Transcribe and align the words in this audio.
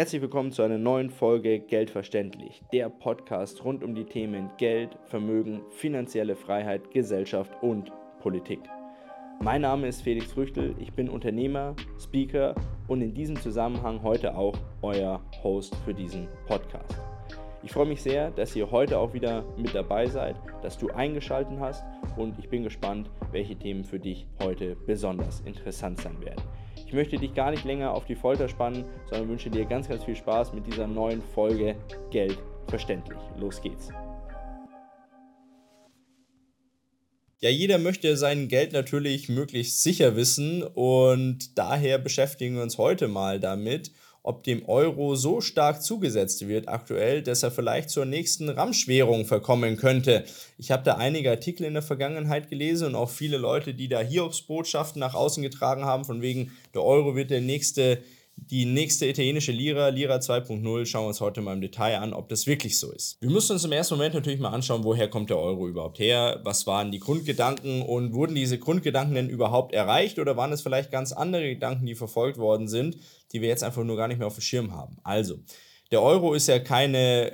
Herzlich 0.00 0.22
willkommen 0.22 0.50
zu 0.50 0.62
einer 0.62 0.78
neuen 0.78 1.10
Folge 1.10 1.60
Geldverständlich, 1.60 2.62
der 2.72 2.88
Podcast 2.88 3.62
rund 3.66 3.84
um 3.84 3.94
die 3.94 4.06
Themen 4.06 4.50
Geld, 4.56 4.96
Vermögen, 5.04 5.60
finanzielle 5.72 6.36
Freiheit, 6.36 6.90
Gesellschaft 6.90 7.52
und 7.60 7.92
Politik. 8.18 8.60
Mein 9.42 9.60
Name 9.60 9.88
ist 9.88 10.00
Felix 10.00 10.32
Früchtel, 10.32 10.74
ich 10.78 10.94
bin 10.94 11.10
Unternehmer, 11.10 11.76
Speaker 11.98 12.54
und 12.88 13.02
in 13.02 13.12
diesem 13.12 13.36
Zusammenhang 13.36 14.02
heute 14.02 14.34
auch 14.34 14.56
euer 14.80 15.20
Host 15.42 15.76
für 15.84 15.92
diesen 15.92 16.28
Podcast. 16.46 16.98
Ich 17.62 17.70
freue 17.70 17.84
mich 17.84 18.00
sehr, 18.00 18.30
dass 18.30 18.56
ihr 18.56 18.70
heute 18.70 18.96
auch 18.96 19.12
wieder 19.12 19.44
mit 19.58 19.74
dabei 19.74 20.06
seid, 20.06 20.36
dass 20.62 20.78
du 20.78 20.88
eingeschaltet 20.88 21.60
hast 21.60 21.84
und 22.16 22.38
ich 22.38 22.48
bin 22.48 22.62
gespannt, 22.62 23.10
welche 23.32 23.54
Themen 23.54 23.84
für 23.84 24.00
dich 24.00 24.26
heute 24.42 24.76
besonders 24.86 25.40
interessant 25.40 26.00
sein 26.00 26.18
werden. 26.24 26.40
Ich 26.86 26.92
möchte 26.92 27.16
dich 27.16 27.34
gar 27.34 27.50
nicht 27.50 27.64
länger 27.64 27.92
auf 27.92 28.04
die 28.04 28.14
Folter 28.14 28.48
spannen, 28.48 28.84
sondern 29.08 29.28
wünsche 29.28 29.50
dir 29.50 29.64
ganz, 29.64 29.88
ganz 29.88 30.04
viel 30.04 30.16
Spaß 30.16 30.52
mit 30.52 30.66
dieser 30.66 30.86
neuen 30.86 31.22
Folge 31.34 31.76
Geld 32.10 32.38
verständlich. 32.68 33.18
Los 33.38 33.60
geht's. 33.60 33.88
Ja, 37.42 37.48
jeder 37.48 37.78
möchte 37.78 38.16
sein 38.18 38.48
Geld 38.48 38.72
natürlich 38.72 39.30
möglichst 39.30 39.82
sicher 39.82 40.14
wissen 40.14 40.62
und 40.62 41.56
daher 41.56 41.96
beschäftigen 41.98 42.56
wir 42.56 42.62
uns 42.62 42.76
heute 42.76 43.08
mal 43.08 43.40
damit, 43.40 43.92
ob 44.22 44.44
dem 44.44 44.68
Euro 44.68 45.14
so 45.14 45.40
stark 45.40 45.82
zugesetzt 45.82 46.46
wird 46.46 46.68
aktuell, 46.68 47.22
dass 47.22 47.42
er 47.42 47.50
vielleicht 47.50 47.90
zur 47.90 48.04
nächsten 48.04 48.48
Ramschwährung 48.48 49.24
verkommen 49.24 49.76
könnte. 49.76 50.24
Ich 50.58 50.70
habe 50.70 50.82
da 50.82 50.96
einige 50.96 51.30
Artikel 51.30 51.64
in 51.64 51.74
der 51.74 51.82
Vergangenheit 51.82 52.50
gelesen 52.50 52.88
und 52.88 52.94
auch 52.94 53.10
viele 53.10 53.38
Leute, 53.38 53.72
die 53.72 53.88
da 53.88 54.00
Hiobsbotschaften 54.00 55.00
nach 55.00 55.14
außen 55.14 55.42
getragen 55.42 55.84
haben, 55.84 56.04
von 56.04 56.20
wegen 56.20 56.52
der 56.74 56.82
Euro 56.82 57.16
wird 57.16 57.30
der 57.30 57.40
nächste 57.40 58.02
die 58.48 58.64
nächste 58.64 59.06
italienische 59.06 59.52
Lira, 59.52 59.88
Lira 59.88 60.16
2.0, 60.16 60.86
schauen 60.86 61.04
wir 61.04 61.08
uns 61.08 61.20
heute 61.20 61.40
mal 61.40 61.52
im 61.52 61.60
Detail 61.60 61.98
an, 61.98 62.12
ob 62.12 62.28
das 62.28 62.46
wirklich 62.46 62.78
so 62.78 62.90
ist. 62.90 63.16
Wir 63.20 63.30
müssen 63.30 63.52
uns 63.52 63.64
im 63.64 63.72
ersten 63.72 63.94
Moment 63.94 64.14
natürlich 64.14 64.40
mal 64.40 64.50
anschauen, 64.50 64.84
woher 64.84 65.08
kommt 65.08 65.30
der 65.30 65.38
Euro 65.38 65.68
überhaupt 65.68 65.98
her, 65.98 66.40
was 66.42 66.66
waren 66.66 66.90
die 66.90 66.98
Grundgedanken 66.98 67.82
und 67.82 68.14
wurden 68.14 68.34
diese 68.34 68.58
Grundgedanken 68.58 69.14
denn 69.14 69.28
überhaupt 69.28 69.74
erreicht 69.74 70.18
oder 70.18 70.36
waren 70.36 70.52
es 70.52 70.62
vielleicht 70.62 70.90
ganz 70.90 71.12
andere 71.12 71.48
Gedanken, 71.50 71.86
die 71.86 71.94
verfolgt 71.94 72.38
worden 72.38 72.66
sind, 72.66 72.96
die 73.32 73.40
wir 73.40 73.48
jetzt 73.48 73.62
einfach 73.62 73.84
nur 73.84 73.96
gar 73.96 74.08
nicht 74.08 74.18
mehr 74.18 74.26
auf 74.26 74.34
dem 74.34 74.42
Schirm 74.42 74.72
haben. 74.72 74.96
Also, 75.02 75.38
der 75.90 76.02
Euro 76.02 76.34
ist 76.34 76.46
ja 76.46 76.58
keine 76.58 77.32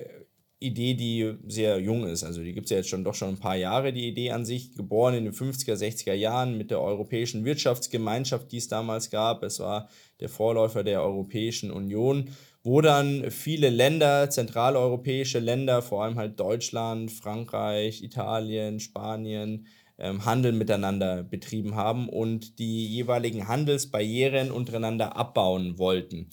Idee, 0.59 0.95
die 0.95 1.35
sehr 1.47 1.79
jung 1.81 2.07
ist. 2.07 2.25
Also 2.25 2.43
die 2.43 2.55
gibt 2.55 2.67
es 2.67 2.71
ja 2.71 2.79
jetzt 2.79 2.89
schon 2.89 3.05
doch 3.05 3.15
schon 3.15 3.29
ein 3.29 3.39
paar 3.39 3.57
Jahre, 3.57 3.93
die 3.93 4.09
Idee 4.09 4.31
an 4.31 4.47
sich, 4.47 4.75
geboren 4.75 5.15
in 5.15 5.25
den 5.25 5.35
50er, 5.35 5.75
60er 5.75 6.15
Jahren 6.15 6.57
mit 6.57 6.71
der 6.71 6.81
Europäischen 6.81 7.45
Wirtschaftsgemeinschaft, 7.45 8.51
die 8.51 8.57
es 8.57 8.69
damals 8.69 9.11
gab. 9.11 9.43
Es 9.43 9.61
war 9.61 9.91
der 10.21 10.31
Vorläufer 10.31 10.83
der 10.83 11.03
Europäischen 11.03 11.71
Union, 11.71 12.31
wo 12.63 12.81
dann 12.81 13.31
viele 13.31 13.69
Länder, 13.69 14.31
zentraleuropäische 14.31 15.41
Länder, 15.41 15.83
vor 15.83 16.05
allem 16.05 16.17
halt 16.17 16.41
Deutschland, 16.41 17.13
Frankreich, 17.13 18.03
Italien, 18.03 18.81
Spanien, 18.81 19.67
ähm, 19.99 20.25
Handel 20.25 20.53
miteinander 20.53 21.23
betrieben 21.23 21.75
haben 21.75 22.09
und 22.09 22.59
die 22.59 22.89
jeweiligen 22.89 23.47
Handelsbarrieren 23.47 24.51
untereinander 24.51 25.17
abbauen 25.17 25.79
wollten. 25.79 26.31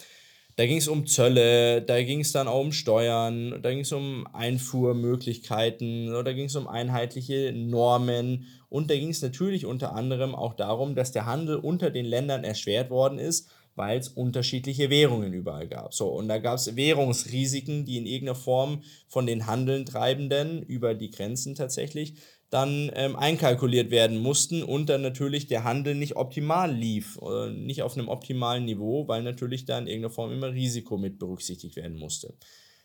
Da 0.55 0.67
ging 0.67 0.77
es 0.77 0.87
um 0.87 1.07
Zölle, 1.07 1.81
da 1.81 2.03
ging 2.03 2.19
es 2.19 2.31
dann 2.31 2.47
auch 2.47 2.59
um 2.59 2.71
Steuern, 2.71 3.59
da 3.63 3.71
ging 3.71 3.79
es 3.79 3.91
um 3.91 4.27
Einfuhrmöglichkeiten, 4.33 6.11
da 6.23 6.31
ging 6.31 6.45
es 6.45 6.55
um 6.55 6.67
einheitliche 6.67 7.51
Normen 7.51 8.45
und 8.69 8.91
da 8.91 8.95
ging 8.95 9.09
es 9.09 9.23
natürlich 9.23 9.65
unter 9.65 9.95
anderem 9.95 10.35
auch 10.35 10.53
darum, 10.53 10.93
dass 10.93 11.11
der 11.11 11.25
Handel 11.25 11.55
unter 11.55 11.89
den 11.89 12.05
Ländern 12.05 12.43
erschwert 12.43 12.91
worden 12.91 13.17
ist, 13.17 13.49
weil 13.75 13.97
es 13.97 14.09
unterschiedliche 14.09 14.91
Währungen 14.91 15.33
überall 15.33 15.67
gab. 15.67 15.95
So, 15.95 16.09
und 16.09 16.27
da 16.27 16.37
gab 16.37 16.55
es 16.55 16.75
Währungsrisiken, 16.75 17.85
die 17.85 17.97
in 17.97 18.05
irgendeiner 18.05 18.35
Form 18.35 18.83
von 19.07 19.25
den 19.25 19.47
Handelntreibenden 19.47 20.61
über 20.61 20.93
die 20.93 21.09
Grenzen 21.09 21.55
tatsächlich 21.55 22.13
dann 22.53 22.91
ähm, 22.93 23.15
einkalkuliert 23.15 23.89
werden 23.89 24.19
mussten 24.19 24.61
und 24.61 24.87
dann 24.87 25.01
natürlich 25.01 25.47
der 25.47 25.63
Handel 25.63 25.95
nicht 25.95 26.15
optimal 26.15 26.71
lief, 26.71 27.17
oder 27.17 27.49
nicht 27.49 27.81
auf 27.81 27.97
einem 27.97 28.09
optimalen 28.09 28.65
Niveau, 28.65 29.07
weil 29.07 29.23
natürlich 29.23 29.65
da 29.65 29.79
in 29.79 29.87
irgendeiner 29.87 30.13
Form 30.13 30.31
immer 30.31 30.53
Risiko 30.53 30.97
mit 30.97 31.17
berücksichtigt 31.17 31.75
werden 31.75 31.97
musste. 31.97 32.35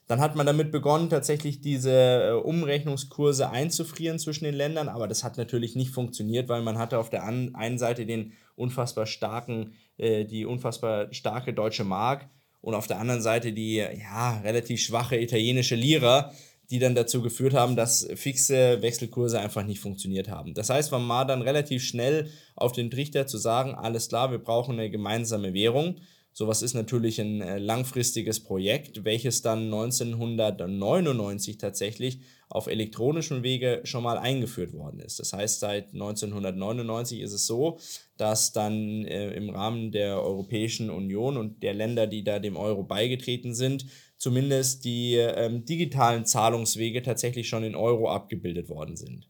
Dann 0.07 0.21
hat 0.21 0.37
man 0.37 0.47
damit 0.47 0.73
begonnen, 0.73 1.11
tatsächlich 1.11 1.61
diese 1.61 1.93
äh, 1.93 2.33
Umrechnungskurse 2.33 3.51
einzufrieren 3.51 4.19
zwischen 4.19 4.45
den 4.45 4.55
Ländern, 4.55 4.89
aber 4.89 5.07
das 5.07 5.23
hat 5.23 5.37
natürlich 5.37 5.77
nicht 5.77 5.91
funktioniert, 5.91 6.49
weil 6.49 6.63
man 6.63 6.79
hatte 6.79 6.99
auf 6.99 7.11
der 7.11 7.25
einen 7.25 7.79
Seite 7.79 8.07
den 8.07 8.33
unfassbar 8.57 9.05
starken, 9.05 9.75
äh, 9.99 10.25
die 10.25 10.47
unfassbar 10.47 11.13
starke 11.13 11.53
deutsche 11.53 11.85
Mark 11.85 12.31
und 12.63 12.75
auf 12.75 12.87
der 12.87 13.01
anderen 13.01 13.21
Seite 13.21 13.53
die 13.53 13.77
ja 13.77 14.41
relativ 14.41 14.81
schwache 14.81 15.19
italienische 15.19 15.75
Lira, 15.75 16.33
die 16.71 16.79
dann 16.79 16.95
dazu 16.95 17.23
geführt 17.23 17.55
haben, 17.55 17.77
dass 17.77 18.07
fixe 18.15 18.83
Wechselkurse 18.83 19.41
einfach 19.41 19.65
nicht 19.65 19.81
funktioniert 19.81 20.29
haben. 20.29 20.55
Das 20.55 20.69
heißt, 20.69 20.93
man 20.93 21.09
war 21.09 21.27
dann 21.27 21.43
relativ 21.43 21.83
schnell 21.83 22.31
auf 22.57 22.73
den 22.73 22.91
Trichter 22.91 23.27
zu 23.27 23.39
sagen, 23.39 23.75
alles 23.75 24.09
klar, 24.09 24.31
wir 24.31 24.39
brauchen 24.39 24.79
eine 24.79 24.91
gemeinsame 24.91 25.55
Währung. 25.55 25.97
Sowas 26.33 26.63
ist 26.63 26.75
natürlich 26.75 27.21
ein 27.21 27.41
äh, 27.41 27.59
langfristiges 27.59 28.41
Projekt, 28.41 29.05
welches 29.05 29.43
dann 29.43 29.65
1999 29.65 31.59
tatsächlich 31.59 32.21
auf 32.49 32.67
elektronischem 32.67 33.43
Wege 33.43 33.81
schon 33.85 34.05
mal 34.05 34.19
eingeführt 34.19 34.73
worden 34.73 35.01
ist. 35.01 35.19
Das 35.19 35.33
heißt, 35.33 35.61
seit 35.61 35.93
1999 35.93 37.21
ist 37.21 37.33
es 37.33 37.47
so, 37.47 37.79
dass 38.17 38.53
dann 38.53 39.05
äh, 39.05 39.33
im 39.33 39.51
Rahmen 39.51 39.91
der 39.93 40.23
Europäischen 40.23 40.91
Union 40.91 41.37
und 41.37 41.63
der 41.63 41.75
Länder, 41.75 42.07
die 42.07 42.25
da 42.25 42.39
dem 42.39 42.57
Euro 42.57 42.85
beigetreten 42.85 43.55
sind, 43.55 43.87
zumindest 44.17 44.85
die 44.85 45.15
ähm, 45.17 45.65
digitalen 45.65 46.25
Zahlungswege 46.25 47.03
tatsächlich 47.03 47.49
schon 47.49 47.65
in 47.65 47.75
Euro 47.75 48.11
abgebildet 48.11 48.69
worden 48.69 48.97
sind. 48.97 49.29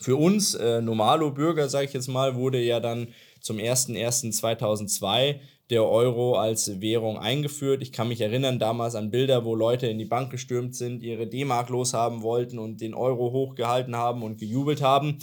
Für 0.00 0.16
uns, 0.16 0.54
äh, 0.54 0.80
Normalo-Bürger, 0.82 1.68
sage 1.68 1.86
ich 1.86 1.92
jetzt 1.92 2.08
mal, 2.08 2.34
wurde 2.34 2.60
ja 2.60 2.80
dann 2.80 3.08
zum 3.40 3.58
01.01.2002 3.58 5.38
der 5.72 5.88
Euro 5.88 6.36
als 6.36 6.80
Währung 6.80 7.18
eingeführt. 7.18 7.82
Ich 7.82 7.92
kann 7.92 8.08
mich 8.08 8.20
erinnern 8.20 8.58
damals 8.58 8.94
an 8.94 9.10
Bilder, 9.10 9.44
wo 9.44 9.54
Leute 9.54 9.86
in 9.86 9.98
die 9.98 10.04
Bank 10.04 10.30
gestürmt 10.30 10.76
sind, 10.76 11.02
ihre 11.02 11.26
D-Mark 11.26 11.70
loshaben 11.70 12.22
wollten 12.22 12.58
und 12.58 12.82
den 12.82 12.94
Euro 12.94 13.32
hochgehalten 13.32 13.96
haben 13.96 14.22
und 14.22 14.38
gejubelt 14.38 14.82
haben. 14.82 15.18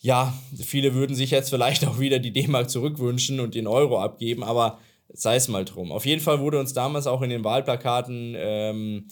Ja, 0.00 0.34
viele 0.60 0.94
würden 0.94 1.14
sich 1.14 1.30
jetzt 1.30 1.50
vielleicht 1.50 1.86
auch 1.86 2.00
wieder 2.00 2.18
die 2.18 2.32
D-Mark 2.32 2.68
zurückwünschen 2.68 3.38
und 3.38 3.54
den 3.54 3.68
Euro 3.68 4.00
abgeben, 4.00 4.42
aber 4.42 4.80
sei 5.12 5.36
es 5.36 5.46
mal 5.46 5.64
drum. 5.64 5.92
Auf 5.92 6.04
jeden 6.04 6.20
Fall 6.20 6.40
wurde 6.40 6.58
uns 6.58 6.74
damals 6.74 7.06
auch 7.06 7.22
in 7.22 7.30
den 7.30 7.44
Wahlplakaten 7.44 8.34
ähm, 8.36 9.08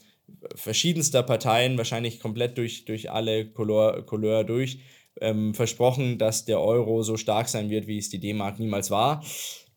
verschiedenster 0.56 1.22
Parteien, 1.22 1.78
wahrscheinlich 1.78 2.18
komplett 2.18 2.58
durch, 2.58 2.84
durch 2.84 3.12
alle 3.12 3.46
Couleur, 3.46 4.04
Couleur 4.04 4.42
durch, 4.42 4.80
ähm, 5.20 5.54
versprochen, 5.54 6.18
dass 6.18 6.46
der 6.46 6.60
Euro 6.60 7.02
so 7.02 7.16
stark 7.16 7.48
sein 7.48 7.70
wird, 7.70 7.86
wie 7.86 7.98
es 7.98 8.08
die 8.08 8.18
D-Mark 8.18 8.58
niemals 8.58 8.90
war. 8.90 9.22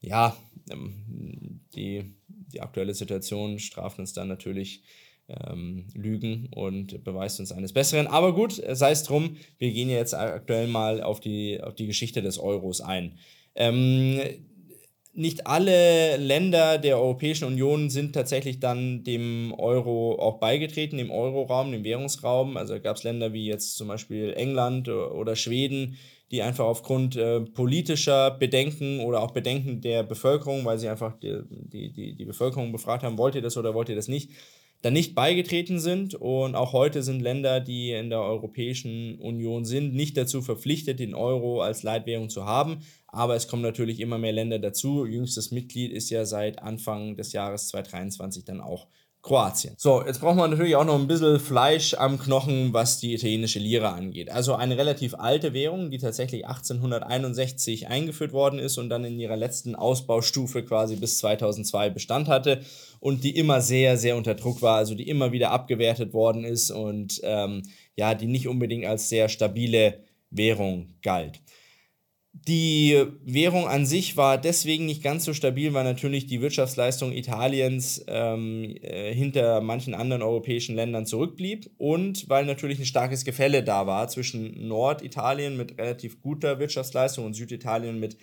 Ja, 0.02 0.36
die, 0.68 2.16
die 2.26 2.62
aktuelle 2.62 2.94
Situation 2.94 3.60
straft 3.60 4.00
uns 4.00 4.14
dann 4.14 4.28
natürlich 4.28 4.84
ähm, 5.28 5.88
Lügen 5.94 6.50
und 6.54 7.04
beweist 7.04 7.40
uns 7.40 7.52
eines 7.52 7.74
Besseren. 7.74 8.08
Aber 8.08 8.34
gut, 8.34 8.62
sei 8.72 8.92
es 8.92 9.04
drum, 9.04 9.38
wir 9.58 9.72
gehen 9.72 9.90
jetzt 9.90 10.14
aktuell 10.14 10.68
mal 10.68 11.02
auf 11.02 11.20
die, 11.20 11.62
auf 11.62 11.76
die 11.76 11.88
Geschichte 11.88 12.22
des 12.22 12.38
Euros 12.38 12.82
ein. 12.82 13.18
Ähm, 13.56 14.20
nicht 15.14 15.48
alle 15.48 16.18
Länder 16.18 16.78
der 16.78 17.00
Europäischen 17.00 17.46
Union 17.46 17.90
sind 17.90 18.14
tatsächlich 18.14 18.60
dann 18.60 19.06
dem 19.06 19.54
Euro 19.58 20.20
auch 20.20 20.40
beigetreten, 20.40 20.98
dem 20.98 21.10
Euroraum, 21.10 21.72
dem 21.72 21.86
Währungsraum. 21.86 22.58
Also 22.58 22.80
gab 22.82 22.98
es 22.98 23.04
Länder 23.04 23.32
wie 23.32 23.46
jetzt 23.46 23.78
zum 23.78 23.88
Beispiel 23.88 24.34
England 24.36 24.90
oder 24.90 25.38
Schweden, 25.38 25.98
die 26.32 26.42
einfach 26.42 26.66
aufgrund 26.66 27.16
äh, 27.16 27.42
politischer 27.42 28.32
Bedenken 28.32 29.00
oder 29.00 29.22
auch 29.22 29.32
Bedenken 29.32 29.82
der 29.82 30.04
Bevölkerung, 30.04 30.66
weil 30.66 30.80
sie 30.80 30.90
einfach 30.90 31.18
die, 31.20 31.42
die, 31.50 31.92
die, 31.92 32.16
die 32.16 32.26
Bevölkerung 32.26 32.72
befragt 32.72 33.04
haben, 33.04 33.18
wollt 33.18 33.36
ihr 33.36 33.42
das 33.42 33.58
oder 33.58 33.74
wollt 33.74 33.90
ihr 33.90 33.96
das 33.96 34.08
nicht, 34.08 34.32
dann 34.82 34.94
nicht 34.94 35.16
beigetreten 35.16 35.80
sind. 35.80 36.16
Und 36.16 36.56
auch 36.56 36.74
heute 36.74 37.04
sind 37.04 37.22
Länder, 37.22 37.60
die 37.60 37.92
in 37.92 38.10
der 38.10 38.22
Europäischen 38.22 39.20
Union 39.20 39.66
sind, 39.66 39.94
nicht 39.94 40.18
dazu 40.18 40.42
verpflichtet, 40.42 41.00
den 41.00 41.14
Euro 41.14 41.62
als 41.62 41.84
Leitwährung 41.84 42.30
zu 42.30 42.46
haben. 42.46 42.80
Aber 43.08 43.36
es 43.36 43.48
kommen 43.48 43.62
natürlich 43.62 44.00
immer 44.00 44.18
mehr 44.18 44.34
Länder 44.34 44.60
dazu. 44.60 45.06
Jüngstes 45.06 45.52
Mitglied 45.52 45.92
ist 45.92 46.10
ja 46.10 46.26
seit 46.26 46.60
Anfang 46.60 47.16
des 47.16 47.34
Jahres 47.34 47.68
2023 47.70 48.46
dann 48.46 48.62
auch 48.62 48.88
Kroatien. 49.26 49.74
So, 49.78 50.06
jetzt 50.06 50.22
braucht 50.22 50.36
man 50.36 50.52
natürlich 50.52 50.76
auch 50.76 50.86
noch 50.86 51.00
ein 51.00 51.08
bisschen 51.08 51.40
Fleisch 51.40 51.96
am 51.96 52.20
Knochen, 52.20 52.74
was 52.74 53.00
die 53.00 53.16
italienische 53.16 53.58
Lira 53.58 53.94
angeht. 53.94 54.30
Also 54.30 54.54
eine 54.54 54.78
relativ 54.78 55.16
alte 55.16 55.52
Währung, 55.52 55.90
die 55.90 55.98
tatsächlich 55.98 56.46
1861 56.46 57.88
eingeführt 57.88 58.34
worden 58.34 58.60
ist 58.60 58.78
und 58.78 58.88
dann 58.90 59.04
in 59.04 59.20
ihrer 59.20 59.36
letzten 59.36 59.74
Ausbaustufe 59.74 60.62
quasi 60.64 60.96
bis 60.96 61.18
2002 61.18 61.90
Bestand 61.90 62.28
hatte 62.28 62.62
und 63.00 63.24
die 63.24 63.36
immer 63.36 63.62
sehr, 63.62 63.98
sehr 63.98 64.16
unter 64.16 64.36
Druck 64.36 64.62
war, 64.62 64.78
also 64.78 64.94
die 64.94 65.10
immer 65.10 65.32
wieder 65.32 65.50
abgewertet 65.50 66.14
worden 66.14 66.44
ist 66.44 66.70
und 66.70 67.20
ähm, 67.24 67.64
ja, 67.96 68.14
die 68.14 68.28
nicht 68.28 68.48
unbedingt 68.48 68.86
als 68.86 69.10
sehr 69.10 69.28
stabile 69.28 70.04
Währung 70.30 70.90
galt. 71.02 71.42
Die 72.48 73.02
Währung 73.24 73.66
an 73.66 73.86
sich 73.86 74.18
war 74.18 74.38
deswegen 74.38 74.86
nicht 74.86 75.02
ganz 75.02 75.24
so 75.24 75.34
stabil, 75.34 75.74
weil 75.74 75.86
natürlich 75.86 76.28
die 76.28 76.42
Wirtschaftsleistung 76.42 77.14
Italiens 77.14 78.04
ähm, 78.08 78.76
äh, 78.82 79.14
hinter 79.14 79.62
manchen 79.62 79.94
anderen 79.94 80.22
europäischen 80.22 80.76
Ländern 80.76 81.06
zurückblieb 81.06 81.72
und 81.78 82.28
weil 82.28 82.46
natürlich 82.46 82.78
ein 82.78 82.86
starkes 82.86 83.24
Gefälle 83.24 83.64
da 83.64 83.88
war 83.88 84.10
zwischen 84.10 84.68
Norditalien 84.68 85.56
mit 85.56 85.78
relativ 85.78 86.20
guter 86.20 86.60
Wirtschaftsleistung 86.60 87.26
und 87.26 87.36
Süditalien 87.36 88.02
mit 88.02 88.18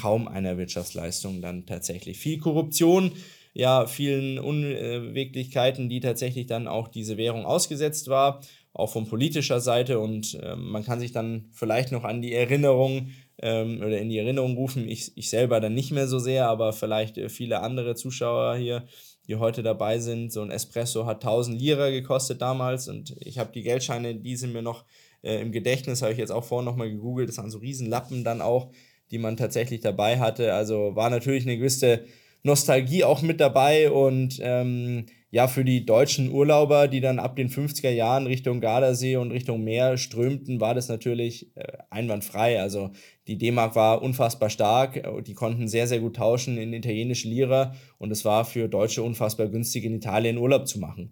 kaum 0.00 0.26
einer 0.26 0.58
Wirtschaftsleistung 0.58 1.40
dann 1.40 1.64
tatsächlich. 1.64 2.18
Viel 2.18 2.38
Korruption, 2.38 3.12
ja, 3.52 3.86
vielen 3.86 4.40
Unwirklichkeiten, 4.40 5.88
die 5.88 6.00
tatsächlich 6.00 6.46
dann 6.46 6.66
auch 6.66 6.88
diese 6.88 7.16
Währung 7.16 7.46
ausgesetzt 7.46 8.08
war, 8.08 8.40
auch 8.72 8.90
von 8.90 9.06
politischer 9.06 9.60
Seite 9.60 10.00
und 10.00 10.34
äh, 10.42 10.56
man 10.56 10.84
kann 10.84 10.98
sich 10.98 11.12
dann 11.12 11.46
vielleicht 11.52 11.92
noch 11.92 12.02
an 12.02 12.20
die 12.20 12.34
Erinnerung 12.34 13.10
ähm, 13.42 13.78
oder 13.78 13.98
in 13.98 14.08
die 14.08 14.18
Erinnerung 14.18 14.56
rufen. 14.56 14.88
Ich, 14.88 15.16
ich 15.16 15.30
selber 15.30 15.60
dann 15.60 15.74
nicht 15.74 15.90
mehr 15.90 16.06
so 16.06 16.18
sehr, 16.18 16.48
aber 16.48 16.72
vielleicht 16.72 17.18
äh, 17.18 17.28
viele 17.28 17.60
andere 17.60 17.94
Zuschauer 17.94 18.56
hier, 18.56 18.84
die 19.26 19.36
heute 19.36 19.62
dabei 19.62 19.98
sind. 19.98 20.32
So 20.32 20.42
ein 20.42 20.50
Espresso 20.50 21.06
hat 21.06 21.24
1000 21.24 21.60
Lira 21.60 21.90
gekostet 21.90 22.40
damals 22.40 22.88
und 22.88 23.14
ich 23.20 23.38
habe 23.38 23.52
die 23.52 23.62
Geldscheine, 23.62 24.14
die 24.14 24.36
sind 24.36 24.52
mir 24.52 24.62
noch 24.62 24.84
äh, 25.22 25.40
im 25.40 25.52
Gedächtnis, 25.52 26.02
habe 26.02 26.12
ich 26.12 26.18
jetzt 26.18 26.30
auch 26.32 26.44
vorhin 26.44 26.66
nochmal 26.66 26.90
gegoogelt. 26.90 27.28
Das 27.28 27.38
waren 27.38 27.50
so 27.50 27.58
Riesenlappen 27.58 28.24
dann 28.24 28.40
auch, 28.40 28.70
die 29.10 29.18
man 29.18 29.36
tatsächlich 29.36 29.80
dabei 29.80 30.18
hatte. 30.18 30.54
Also 30.54 30.94
war 30.94 31.10
natürlich 31.10 31.44
eine 31.44 31.56
gewisse 31.56 32.04
Nostalgie 32.44 33.04
auch 33.04 33.22
mit 33.22 33.40
dabei 33.40 33.90
und 33.90 34.38
ähm, 34.42 35.06
ja, 35.30 35.48
für 35.48 35.64
die 35.64 35.84
deutschen 35.84 36.30
Urlauber, 36.30 36.86
die 36.86 37.00
dann 37.00 37.18
ab 37.18 37.34
den 37.34 37.48
50er 37.48 37.90
Jahren 37.90 38.28
Richtung 38.28 38.60
Gardasee 38.60 39.16
und 39.16 39.32
Richtung 39.32 39.64
Meer 39.64 39.96
strömten, 39.96 40.60
war 40.60 40.74
das 40.74 40.88
natürlich 40.88 41.50
äh, 41.56 41.78
einwandfrei. 41.90 42.60
Also 42.60 42.90
die 43.26 43.38
D-Mark 43.38 43.74
war 43.74 44.02
unfassbar 44.02 44.50
stark, 44.50 45.02
die 45.26 45.34
konnten 45.34 45.66
sehr, 45.66 45.88
sehr 45.88 45.98
gut 45.98 46.16
tauschen 46.16 46.56
in 46.58 46.72
italienische 46.72 47.28
Lira 47.28 47.74
und 47.98 48.12
es 48.12 48.24
war 48.24 48.44
für 48.44 48.68
Deutsche 48.68 49.02
unfassbar 49.02 49.48
günstig, 49.48 49.84
in 49.84 49.96
Italien 49.96 50.38
Urlaub 50.38 50.68
zu 50.68 50.78
machen. 50.78 51.10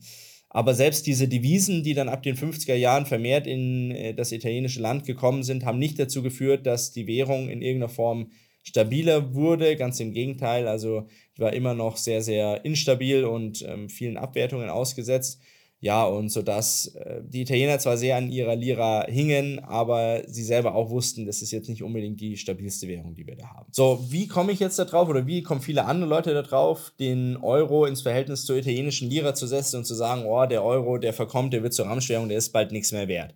Aber 0.50 0.75
selbst 0.75 1.06
diese 1.06 1.29
Devisen, 1.29 1.82
die 1.82 1.94
dann 1.94 2.11
ab 2.11 2.23
den 2.23 2.37
50er 2.37 2.75
Jahren 2.75 3.06
vermehrt 3.06 3.46
in 3.46 3.90
äh, 3.90 4.14
das 4.14 4.32
italienische 4.32 4.82
Land 4.82 5.06
gekommen 5.06 5.43
sind, 5.43 5.64
haben 5.64 5.79
nicht 5.79 5.99
dazu 5.99 6.23
geführt, 6.23 6.67
dass 6.67 6.93
die 6.93 7.06
Währung 7.06 7.49
in 7.49 7.62
irgendeiner 7.62 7.88
Form 7.88 8.31
stabiler 8.62 9.35
wurde. 9.35 9.76
Ganz 9.76 10.00
im 10.00 10.12
Gegenteil, 10.12 10.69
also 10.69 11.06
war 11.37 11.53
immer 11.53 11.75
noch 11.75 11.97
sehr, 11.97 12.23
sehr 12.23 12.64
instabil 12.64 13.25
und 13.25 13.62
ähm, 13.62 13.88
vielen 13.88 14.17
Abwertungen 14.17 14.69
ausgesetzt. 14.69 15.41
Ja, 15.81 16.05
und 16.05 16.29
so 16.29 16.43
dass 16.43 16.94
äh, 16.94 17.23
die 17.25 17.43
Italiener 17.43 17.76
zwar 17.81 17.97
sehr 17.97 18.17
an 18.17 18.31
ihrer 18.31 18.55
Lira 18.55 19.05
hingen, 19.09 19.59
aber 19.59 20.23
sie 20.29 20.44
selber 20.44 20.76
auch 20.76 20.91
wussten, 20.91 21.26
das 21.26 21.43
ist 21.43 21.50
jetzt 21.50 21.69
nicht 21.69 21.82
unbedingt 21.82 22.20
die 22.20 22.37
stabilste 22.37 22.87
Währung, 22.87 23.17
die 23.17 23.26
wir 23.26 23.35
da 23.35 23.49
haben. 23.49 23.67
So, 23.73 24.06
wie 24.09 24.29
komme 24.29 24.53
ich 24.53 24.61
jetzt 24.61 24.79
da 24.79 24.85
drauf 24.85 25.08
oder 25.08 25.26
wie 25.26 25.43
kommen 25.43 25.61
viele 25.61 25.85
andere 25.87 26.08
Leute 26.08 26.35
da 26.35 26.43
drauf, 26.43 26.93
den 27.00 27.37
Euro 27.37 27.85
ins 27.85 28.03
Verhältnis 28.03 28.44
zur 28.44 28.55
italienischen 28.55 29.11
Lira 29.11 29.35
zu 29.35 29.49
setzen 29.49 29.79
und 29.79 29.85
zu 29.85 29.97
sagen, 29.97 30.25
oh, 30.25 30.47
der 30.47 30.62
Euro, 30.62 30.99
der 30.99 31.12
verkommt, 31.12 31.53
der 31.53 31.65
wird 31.65 31.75
zur 31.75 31.87
Ramschwährung, 31.87 32.29
der 32.29 32.38
ist 32.38 32.53
bald 32.53 32.70
nichts 32.70 32.93
mehr 32.93 33.08
wert 33.08 33.35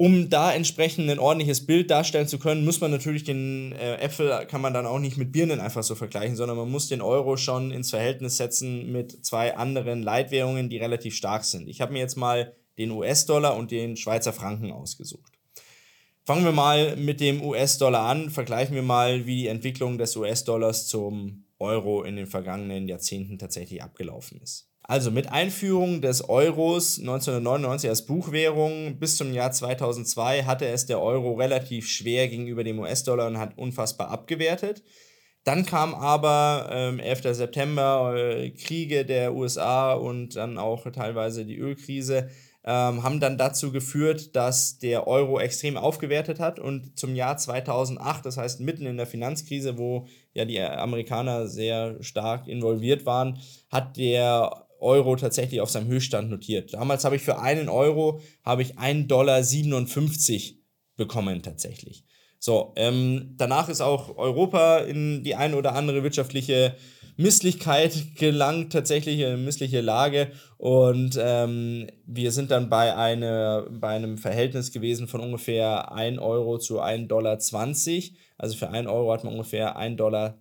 um 0.00 0.30
da 0.30 0.50
entsprechend 0.54 1.10
ein 1.10 1.18
ordentliches 1.18 1.66
Bild 1.66 1.90
darstellen 1.90 2.26
zu 2.26 2.38
können, 2.38 2.64
muss 2.64 2.80
man 2.80 2.90
natürlich 2.90 3.22
den 3.22 3.72
äh, 3.72 3.96
Äpfel, 3.96 4.46
kann 4.46 4.62
man 4.62 4.72
dann 4.72 4.86
auch 4.86 4.98
nicht 4.98 5.18
mit 5.18 5.30
Birnen 5.30 5.60
einfach 5.60 5.82
so 5.82 5.94
vergleichen, 5.94 6.36
sondern 6.36 6.56
man 6.56 6.70
muss 6.70 6.88
den 6.88 7.02
Euro 7.02 7.36
schon 7.36 7.70
ins 7.70 7.90
Verhältnis 7.90 8.38
setzen 8.38 8.90
mit 8.90 9.26
zwei 9.26 9.58
anderen 9.58 10.02
Leitwährungen, 10.02 10.70
die 10.70 10.78
relativ 10.78 11.14
stark 11.14 11.44
sind. 11.44 11.68
Ich 11.68 11.82
habe 11.82 11.92
mir 11.92 11.98
jetzt 11.98 12.16
mal 12.16 12.54
den 12.78 12.92
US-Dollar 12.92 13.54
und 13.58 13.72
den 13.72 13.98
Schweizer 13.98 14.32
Franken 14.32 14.72
ausgesucht. 14.72 15.34
Fangen 16.24 16.46
wir 16.46 16.52
mal 16.52 16.96
mit 16.96 17.20
dem 17.20 17.42
US-Dollar 17.42 18.08
an, 18.08 18.30
vergleichen 18.30 18.74
wir 18.74 18.82
mal, 18.82 19.26
wie 19.26 19.36
die 19.36 19.48
Entwicklung 19.48 19.98
des 19.98 20.16
US-Dollars 20.16 20.86
zum 20.86 21.44
Euro 21.58 22.04
in 22.04 22.16
den 22.16 22.26
vergangenen 22.26 22.88
Jahrzehnten 22.88 23.38
tatsächlich 23.38 23.82
abgelaufen 23.82 24.40
ist. 24.40 24.69
Also 24.90 25.12
mit 25.12 25.30
Einführung 25.30 26.00
des 26.00 26.28
Euros 26.28 26.98
1999 26.98 27.88
als 27.88 28.06
Buchwährung 28.06 28.98
bis 28.98 29.16
zum 29.16 29.32
Jahr 29.32 29.52
2002 29.52 30.42
hatte 30.42 30.66
es 30.66 30.86
der 30.86 31.00
Euro 31.00 31.34
relativ 31.34 31.88
schwer 31.88 32.26
gegenüber 32.26 32.64
dem 32.64 32.80
US-Dollar 32.80 33.28
und 33.28 33.38
hat 33.38 33.56
unfassbar 33.56 34.10
abgewertet. 34.10 34.82
Dann 35.44 35.64
kam 35.64 35.94
aber 35.94 36.70
ähm, 36.72 36.98
11. 36.98 37.36
September 37.36 38.16
äh, 38.16 38.50
Kriege 38.50 39.04
der 39.04 39.32
USA 39.32 39.92
und 39.92 40.34
dann 40.34 40.58
auch 40.58 40.90
teilweise 40.90 41.44
die 41.44 41.58
Ölkrise 41.58 42.28
ähm, 42.64 43.04
haben 43.04 43.20
dann 43.20 43.38
dazu 43.38 43.70
geführt, 43.70 44.34
dass 44.34 44.78
der 44.78 45.06
Euro 45.06 45.38
extrem 45.38 45.76
aufgewertet 45.76 46.40
hat 46.40 46.58
und 46.58 46.98
zum 46.98 47.14
Jahr 47.14 47.36
2008, 47.36 48.26
das 48.26 48.38
heißt 48.38 48.58
mitten 48.58 48.86
in 48.86 48.96
der 48.96 49.06
Finanzkrise, 49.06 49.78
wo 49.78 50.08
ja 50.34 50.44
die 50.44 50.60
Amerikaner 50.60 51.46
sehr 51.46 52.02
stark 52.02 52.48
involviert 52.48 53.06
waren, 53.06 53.38
hat 53.70 53.96
der 53.96 54.66
Euro 54.80 55.16
tatsächlich 55.16 55.60
auf 55.60 55.70
seinem 55.70 55.88
Höchststand 55.88 56.30
notiert. 56.30 56.74
Damals 56.74 57.04
habe 57.04 57.16
ich 57.16 57.22
für 57.22 57.38
einen 57.38 57.68
Euro 57.68 58.20
habe 58.44 58.62
ich 58.62 58.78
1,57 58.78 59.06
Dollar 59.06 59.42
bekommen 60.96 61.42
tatsächlich. 61.42 62.04
So, 62.38 62.72
ähm, 62.76 63.34
danach 63.36 63.68
ist 63.68 63.82
auch 63.82 64.16
Europa 64.16 64.78
in 64.78 65.22
die 65.22 65.34
ein 65.34 65.54
oder 65.54 65.74
andere 65.74 66.02
wirtschaftliche 66.02 66.74
Misslichkeit 67.20 68.16
gelangt, 68.16 68.72
tatsächlich 68.72 69.22
eine 69.24 69.36
missliche 69.36 69.82
Lage. 69.82 70.32
Und 70.56 71.18
ähm, 71.20 71.86
wir 72.06 72.32
sind 72.32 72.50
dann 72.50 72.70
bei, 72.70 72.96
eine, 72.96 73.66
bei 73.70 73.88
einem 73.88 74.16
Verhältnis 74.16 74.72
gewesen 74.72 75.06
von 75.06 75.20
ungefähr 75.20 75.92
1 75.92 76.18
Euro 76.18 76.58
zu 76.58 76.80
1,20 76.80 77.08
Dollar. 77.08 77.38
Also 78.38 78.56
für 78.56 78.70
1 78.70 78.88
Euro 78.88 79.12
hat 79.12 79.24
man 79.24 79.34
ungefähr 79.34 79.78
1,20 79.78 79.96
Dollar 79.96 80.38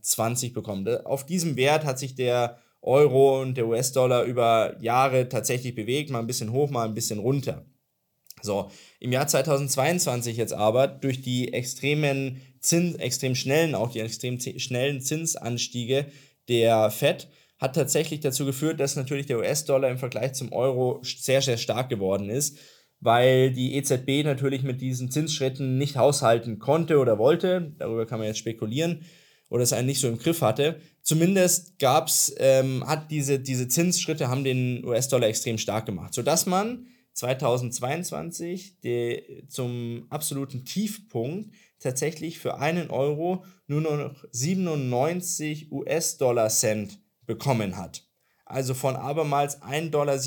bekommen. 0.53 1.05
Auf 1.05 1.25
diesem 1.25 1.57
Wert 1.57 1.83
hat 1.83 1.99
sich 1.99 2.15
der 2.15 2.59
Euro 2.81 3.41
und 3.41 3.55
der 3.55 3.67
US-Dollar 3.67 4.23
über 4.23 4.77
Jahre 4.79 5.29
tatsächlich 5.29 5.75
bewegt, 5.75 6.09
mal 6.09 6.19
ein 6.19 6.27
bisschen 6.27 6.51
hoch, 6.51 6.69
mal 6.69 6.87
ein 6.87 6.93
bisschen 6.93 7.19
runter. 7.19 7.65
So, 8.41 8.71
im 8.99 9.11
Jahr 9.11 9.27
2022 9.27 10.37
jetzt 10.37 10.53
aber 10.53 10.87
durch 10.87 11.21
die 11.21 11.53
extremen 11.53 12.41
Zins, 12.61 12.95
extrem 12.95 13.35
schnellen, 13.35 13.75
auch 13.75 13.91
die 13.91 13.99
extrem 13.99 14.39
schnellen 14.39 15.01
Zinsanstiege 15.01 16.05
der 16.47 16.89
Fed 16.89 17.27
hat 17.57 17.75
tatsächlich 17.75 18.21
dazu 18.21 18.45
geführt, 18.45 18.79
dass 18.79 18.95
natürlich 18.95 19.25
der 19.25 19.39
US-Dollar 19.39 19.89
im 19.89 19.97
Vergleich 19.97 20.33
zum 20.33 20.53
Euro 20.53 21.01
sehr, 21.03 21.41
sehr 21.41 21.57
stark 21.57 21.89
geworden 21.89 22.29
ist, 22.29 22.57
weil 23.01 23.51
die 23.51 23.75
EZB 23.75 24.23
natürlich 24.23 24.63
mit 24.63 24.81
diesen 24.81 25.11
Zinsschritten 25.11 25.77
nicht 25.77 25.97
haushalten 25.97 26.59
konnte 26.59 26.99
oder 26.99 27.17
wollte. 27.17 27.73
Darüber 27.77 28.05
kann 28.05 28.19
man 28.19 28.27
jetzt 28.27 28.39
spekulieren 28.39 29.03
oder 29.49 29.63
es 29.63 29.73
einen 29.73 29.87
nicht 29.87 29.99
so 29.99 30.07
im 30.07 30.19
Griff 30.19 30.41
hatte. 30.41 30.79
Zumindest 31.01 31.79
gab's, 31.79 32.33
ähm, 32.37 32.85
hat 32.87 33.11
diese, 33.11 33.39
diese 33.39 33.67
Zinsschritte 33.67 34.29
haben 34.29 34.43
den 34.43 34.85
US-Dollar 34.85 35.27
extrem 35.27 35.57
stark 35.57 35.85
gemacht, 35.85 36.13
sodass 36.13 36.45
man 36.45 36.87
2022 37.13 38.79
die, 38.81 39.43
zum 39.47 40.05
absoluten 40.09 40.65
Tiefpunkt 40.65 41.53
tatsächlich 41.79 42.39
für 42.39 42.57
einen 42.57 42.89
Euro 42.89 43.43
nur 43.67 43.81
noch 43.81 44.23
97 44.31 45.71
US-Dollar-Cent 45.71 46.99
bekommen 47.25 47.77
hat. 47.77 48.05
Also 48.45 48.73
von 48.73 48.95
abermals 48.95 49.61
1,57 49.61 49.89
Dollar 49.91 50.17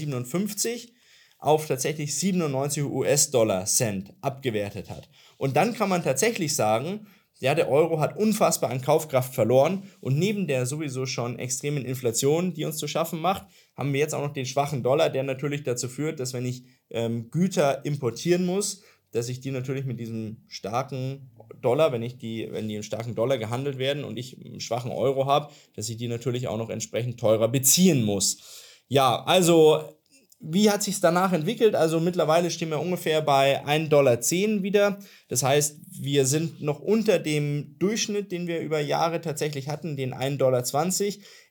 auf 1.38 1.66
tatsächlich 1.66 2.14
97 2.16 2.84
US-Dollar-Cent 2.84 4.14
abgewertet 4.20 4.90
hat. 4.90 5.08
Und 5.36 5.56
dann 5.56 5.74
kann 5.74 5.88
man 5.88 6.04
tatsächlich 6.04 6.54
sagen, 6.54 7.06
ja, 7.42 7.56
der 7.56 7.68
Euro 7.68 7.98
hat 7.98 8.16
unfassbar 8.16 8.70
an 8.70 8.80
Kaufkraft 8.80 9.34
verloren 9.34 9.82
und 10.00 10.16
neben 10.16 10.46
der 10.46 10.64
sowieso 10.64 11.06
schon 11.06 11.40
extremen 11.40 11.84
Inflation, 11.84 12.54
die 12.54 12.64
uns 12.64 12.76
zu 12.76 12.86
schaffen 12.86 13.20
macht, 13.20 13.46
haben 13.76 13.92
wir 13.92 13.98
jetzt 13.98 14.14
auch 14.14 14.22
noch 14.22 14.32
den 14.32 14.46
schwachen 14.46 14.84
Dollar, 14.84 15.10
der 15.10 15.24
natürlich 15.24 15.64
dazu 15.64 15.88
führt, 15.88 16.20
dass 16.20 16.34
wenn 16.34 16.46
ich 16.46 16.62
ähm, 16.90 17.32
Güter 17.32 17.84
importieren 17.84 18.46
muss, 18.46 18.84
dass 19.10 19.28
ich 19.28 19.40
die 19.40 19.50
natürlich 19.50 19.84
mit 19.84 19.98
diesem 19.98 20.44
starken 20.46 21.32
Dollar, 21.60 21.90
wenn 21.90 22.04
ich 22.04 22.16
die, 22.16 22.48
wenn 22.52 22.68
die 22.68 22.76
im 22.76 22.84
starken 22.84 23.16
Dollar 23.16 23.38
gehandelt 23.38 23.76
werden 23.76 24.04
und 24.04 24.16
ich 24.16 24.38
einen 24.38 24.60
schwachen 24.60 24.92
Euro 24.92 25.26
habe, 25.26 25.52
dass 25.74 25.88
ich 25.88 25.96
die 25.96 26.06
natürlich 26.06 26.46
auch 26.46 26.58
noch 26.58 26.70
entsprechend 26.70 27.18
teurer 27.18 27.48
beziehen 27.48 28.04
muss. 28.04 28.84
Ja, 28.86 29.20
also 29.24 29.98
wie 30.44 30.70
hat 30.70 30.82
sich 30.82 31.00
danach 31.00 31.32
entwickelt? 31.32 31.76
Also 31.76 32.00
mittlerweile 32.00 32.50
stehen 32.50 32.70
wir 32.70 32.80
ungefähr 32.80 33.22
bei 33.22 33.64
1,10 33.64 33.88
Dollar 33.88 34.20
wieder. 34.62 34.98
Das 35.28 35.44
heißt, 35.44 35.78
wir 36.00 36.26
sind 36.26 36.60
noch 36.60 36.80
unter 36.80 37.20
dem 37.20 37.76
Durchschnitt, 37.78 38.32
den 38.32 38.48
wir 38.48 38.60
über 38.60 38.80
Jahre 38.80 39.20
tatsächlich 39.20 39.68
hatten, 39.68 39.96
den 39.96 40.12
1,20 40.12 40.38
Dollar. 40.38 40.64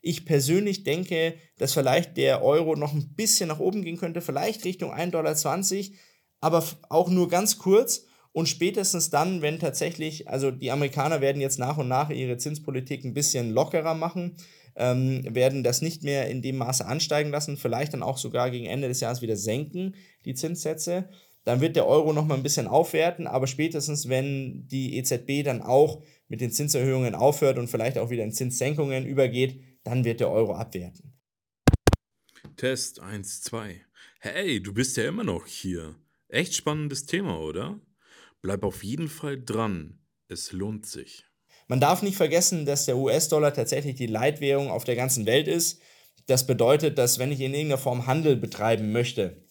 Ich 0.02 0.26
persönlich 0.26 0.84
denke, 0.84 1.36
dass 1.58 1.74
vielleicht 1.74 2.18
der 2.18 2.44
Euro 2.44 2.76
noch 2.76 2.94
ein 2.94 3.16
bisschen 3.16 3.48
nach 3.48 3.60
oben 3.60 3.84
gehen 3.84 3.98
könnte, 3.98 4.20
vielleicht 4.20 4.66
Richtung 4.66 4.94
1,20 4.94 5.12
Dollar, 5.12 5.98
aber 6.42 6.64
auch 6.90 7.10
nur 7.10 7.30
ganz 7.30 7.58
kurz. 7.58 8.06
Und 8.34 8.48
spätestens 8.48 9.10
dann, 9.10 9.42
wenn 9.42 9.60
tatsächlich, 9.60 10.30
also 10.30 10.52
die 10.52 10.72
Amerikaner 10.72 11.20
werden 11.22 11.42
jetzt 11.42 11.60
nach 11.60 11.78
und 11.78 11.88
nach 11.88 12.10
ihre 12.10 12.38
Zinspolitik 12.38 13.04
ein 13.04 13.14
bisschen 13.14 13.52
lockerer 13.52 13.94
machen 13.94 14.38
ähm, 14.82 15.24
werden 15.30 15.64
das 15.64 15.82
nicht 15.82 16.04
mehr 16.04 16.28
in 16.28 16.42
dem 16.42 16.58
Maße 16.58 16.86
ansteigen 16.86 17.30
lassen, 17.30 17.56
vielleicht 17.56 17.94
dann 17.94 18.02
auch 18.02 18.18
sogar 18.18 18.50
gegen 18.50 18.66
Ende 18.66 18.88
des 18.88 19.00
Jahres 19.00 19.22
wieder 19.22 19.38
senken, 19.38 19.96
die 20.26 20.34
Zinssätze. 20.34 21.08
dann 21.44 21.62
wird 21.62 21.76
der 21.76 21.88
Euro 21.88 22.14
nochmal 22.14 22.38
ein 22.38 22.44
bisschen 22.44 22.68
aufwerten, 22.68 23.26
aber 23.26 23.48
spätestens, 23.48 24.10
wenn 24.10 24.68
die 24.68 24.98
EZB 24.98 25.44
dann 25.44 25.62
auch 25.62 26.04
mit 26.28 26.40
den 26.40 26.52
Zinserhöhungen 26.52 27.16
aufhört 27.16 27.58
und 27.58 27.68
vielleicht 27.68 27.98
auch 27.98 28.12
wieder 28.12 28.24
in 28.24 28.32
Zinssenkungen 28.32 29.06
übergeht, 29.08 29.60
dann 29.84 30.06
wird 30.06 30.20
der 30.20 30.30
Euro 30.30 30.54
abwerten. 30.54 31.14
Test 32.58 33.00
1, 33.00 33.42
2. 33.42 33.82
Hey, 34.20 34.62
du 34.62 34.74
bist 34.74 34.98
ja 34.98 35.08
immer 35.08 35.24
noch 35.24 35.48
hier. 35.48 35.96
Echt 36.28 36.54
spannendes 36.54 37.06
Thema, 37.08 37.40
oder? 37.40 37.80
Bleib 38.42 38.64
auf 38.64 38.84
jeden 38.84 39.10
Fall 39.10 39.42
dran. 39.42 40.00
Es 40.28 40.52
lohnt 40.52 40.86
sich. 40.86 41.26
Man 41.72 41.80
darf 41.80 42.02
nicht 42.02 42.18
vergessen, 42.18 42.66
dass 42.66 42.86
der 42.86 42.98
US-Dollar 42.98 43.54
tatsächlich 43.54 43.96
die 43.96 44.06
Leitwährung 44.06 44.70
auf 44.70 44.84
der 44.84 44.98
ganzen 44.98 45.26
Welt 45.26 45.48
ist. 45.48 45.80
Das 46.28 46.46
bedeutet, 46.46 46.98
dass 46.98 47.18
wenn 47.18 47.32
ich 47.32 47.40
in 47.40 47.54
irgendeiner 47.54 47.78
Form 47.78 48.08
Handel 48.08 48.36
betreiben 48.36 48.92
möchte, 48.92 49.46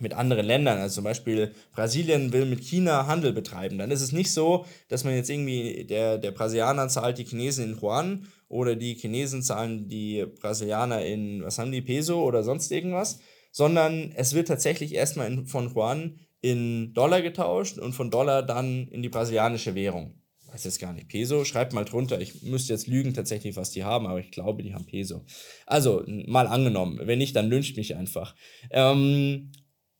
mit 0.00 0.14
anderen 0.14 0.46
Ländern, 0.46 0.78
also 0.78 0.94
zum 0.94 1.04
Beispiel 1.04 1.52
Brasilien 1.72 2.32
will 2.32 2.46
mit 2.46 2.60
China 2.60 3.06
Handel 3.06 3.34
betreiben, 3.34 3.76
dann 3.76 3.90
ist 3.90 4.00
es 4.00 4.12
nicht 4.12 4.32
so, 4.32 4.64
dass 4.88 5.04
man 5.04 5.14
jetzt 5.14 5.28
irgendwie, 5.28 5.84
der, 5.84 6.16
der 6.16 6.30
Brasilianer 6.30 6.88
zahlt 6.88 7.18
die 7.18 7.26
Chinesen 7.26 7.72
in 7.72 7.78
Yuan 7.78 8.28
oder 8.48 8.74
die 8.74 8.94
Chinesen 8.94 9.42
zahlen 9.42 9.88
die 9.90 10.24
Brasilianer 10.40 11.04
in, 11.04 11.42
was 11.42 11.58
haben 11.58 11.70
die, 11.70 11.82
Peso 11.82 12.22
oder 12.22 12.44
sonst 12.44 12.72
irgendwas, 12.72 13.20
sondern 13.52 14.10
es 14.16 14.32
wird 14.32 14.48
tatsächlich 14.48 14.94
erstmal 14.94 15.30
in, 15.30 15.44
von 15.44 15.70
Yuan 15.74 16.18
in 16.40 16.94
Dollar 16.94 17.20
getauscht 17.20 17.76
und 17.76 17.92
von 17.92 18.10
Dollar 18.10 18.42
dann 18.42 18.88
in 18.88 19.02
die 19.02 19.10
brasilianische 19.10 19.74
Währung. 19.74 20.18
Weiß 20.58 20.64
jetzt 20.64 20.80
gar 20.80 20.92
nicht. 20.92 21.06
Peso, 21.06 21.44
schreibt 21.44 21.72
mal 21.72 21.84
drunter. 21.84 22.20
Ich 22.20 22.42
müsste 22.42 22.72
jetzt 22.72 22.88
lügen 22.88 23.14
tatsächlich, 23.14 23.54
was 23.54 23.70
die 23.70 23.84
haben, 23.84 24.08
aber 24.08 24.18
ich 24.18 24.32
glaube, 24.32 24.64
die 24.64 24.74
haben 24.74 24.86
Peso. 24.86 25.24
Also, 25.66 26.02
mal 26.26 26.48
angenommen. 26.48 26.98
Wenn 27.00 27.20
nicht, 27.20 27.36
dann 27.36 27.48
lünscht 27.48 27.76
mich 27.76 27.94
einfach. 27.94 28.34
Ähm, 28.72 29.52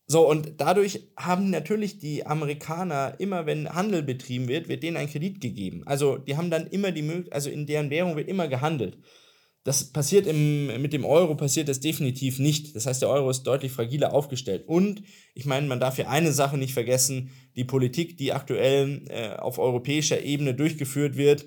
so, 0.05 0.29
und 0.29 0.55
dadurch 0.57 1.07
haben 1.15 1.49
natürlich 1.49 1.99
die 1.99 2.25
Amerikaner, 2.25 3.15
immer 3.19 3.45
wenn 3.45 3.69
Handel 3.69 4.03
betrieben 4.03 4.49
wird, 4.49 4.67
wird 4.67 4.83
denen 4.83 4.97
ein 4.97 5.09
Kredit 5.09 5.39
gegeben. 5.39 5.83
Also 5.85 6.17
die 6.17 6.35
haben 6.35 6.51
dann 6.51 6.67
immer 6.67 6.91
die 6.91 7.03
Möglichkeit, 7.03 7.35
also 7.35 7.49
in 7.49 7.65
deren 7.65 7.89
Währung 7.89 8.17
wird 8.17 8.27
immer 8.27 8.49
gehandelt. 8.49 8.97
Das 9.63 9.91
passiert 9.91 10.25
im, 10.25 10.81
mit 10.81 10.93
dem 10.93 11.03
Euro, 11.03 11.35
passiert 11.35 11.67
das 11.67 11.79
definitiv 11.79 12.39
nicht. 12.39 12.75
Das 12.75 12.85
heißt, 12.85 13.01
der 13.01 13.09
Euro 13.09 13.29
ist 13.29 13.43
deutlich 13.43 13.71
fragiler 13.71 14.13
aufgestellt. 14.13 14.67
Und 14.67 15.03
ich 15.35 15.45
meine, 15.45 15.67
man 15.67 15.79
darf 15.79 15.97
ja 15.97 16.07
eine 16.07 16.31
Sache 16.31 16.57
nicht 16.57 16.73
vergessen, 16.73 17.31
die 17.55 17.65
Politik, 17.65 18.17
die 18.17 18.31
aktuell 18.31 19.03
äh, 19.09 19.35
auf 19.35 19.59
europäischer 19.59 20.23
Ebene 20.23 20.53
durchgeführt 20.53 21.17
wird, 21.17 21.45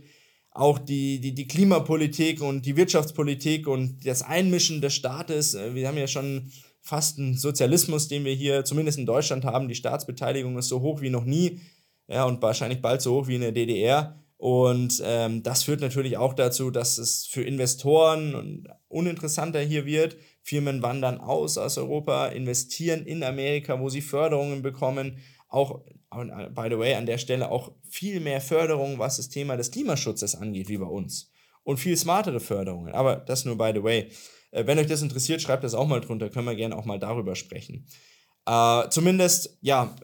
auch 0.50 0.78
die, 0.78 1.21
die, 1.21 1.35
die 1.35 1.49
Klimapolitik 1.49 2.42
und 2.42 2.66
die 2.66 2.76
Wirtschaftspolitik 2.76 3.66
und 3.66 4.07
das 4.07 4.21
Einmischen 4.21 4.83
des 4.83 4.95
Staates. 4.95 5.54
Äh, 5.54 5.75
wir 5.75 5.88
haben 5.88 5.97
ja 5.97 6.07
schon 6.07 6.52
fast 6.83 7.19
ein 7.19 7.37
Sozialismus, 7.38 8.09
den 8.09 8.25
wir 8.25 8.35
hier 8.35 8.64
zumindest 8.64 8.99
in 8.99 9.07
Deutschland 9.07 9.45
haben. 9.45 9.69
Die 9.69 9.75
Staatsbeteiligung 9.75 10.59
ist 10.59 10.69
so 10.69 10.81
hoch 10.81 11.00
wie 11.00 11.11
noch 11.11 11.25
nie 11.25 11.61
ja, 12.09 12.25
und 12.25 12.42
wahrscheinlich 12.42 12.83
bald 12.83 13.00
so 13.00 13.14
hoch 13.14 13.28
wie 13.28 13.37
in 13.37 13.40
der 13.40 13.52
DDR. 13.52 14.21
Und 14.42 15.00
ähm, 15.06 15.44
das 15.44 15.62
führt 15.62 15.80
natürlich 15.80 16.16
auch 16.16 16.34
dazu, 16.34 16.72
dass 16.72 16.99
es 16.99 17.26
für 17.26 17.44
Investoren 17.44 18.66
uninteressanter 18.88 19.61
hier 19.61 19.87
wird. 19.87 20.16
Firmen 20.42 20.82
wandern 20.82 21.18
aus 21.20 21.58
aus 21.58 21.78
Europa, 21.78 22.26
investieren 22.26 23.06
in 23.06 23.22
Amerika, 23.22 23.78
wo 23.78 23.88
sie 23.88 24.00
Förderungen 24.00 24.61
bekommen. 24.61 25.18
Auch, 25.49 25.84
by 26.11 26.66
the 26.68 26.76
way, 26.76 26.94
an 26.94 27.06
der 27.06 27.18
Stelle 27.18 27.52
auch 27.52 27.70
viel 27.88 28.18
mehr 28.18 28.40
Förderungen, 28.40 28.99
was 28.99 29.18
das 29.18 29.28
Thema 29.28 29.56
des 29.56 29.70
Klimaschutzes 29.70 30.34
angeht, 30.34 30.68
wie 30.68 30.78
bei 30.78 30.87
uns. 30.87 31.30
Und 31.62 31.76
viel 31.76 31.96
smartere 31.96 32.40
Förderungen. 32.40 32.92
Aber 32.94 33.14
das 33.14 33.44
nur 33.44 33.56
by 33.56 33.70
the 33.72 33.84
way. 33.84 34.08
Äh, 34.50 34.66
wenn 34.66 34.76
euch 34.76 34.88
das 34.88 35.02
interessiert, 35.02 35.40
schreibt 35.40 35.62
das 35.62 35.75
auch 35.75 35.87
mal 35.87 36.00
drunter, 36.00 36.30
können 36.30 36.49
wir 36.49 36.56
gerne 36.56 36.76
auch 36.76 36.84
mal 36.84 36.99
darüber 36.99 37.37
sprechen. 37.37 37.87
Äh, 38.46 38.88
zumindest, 38.88 39.56
ja, 39.61 39.94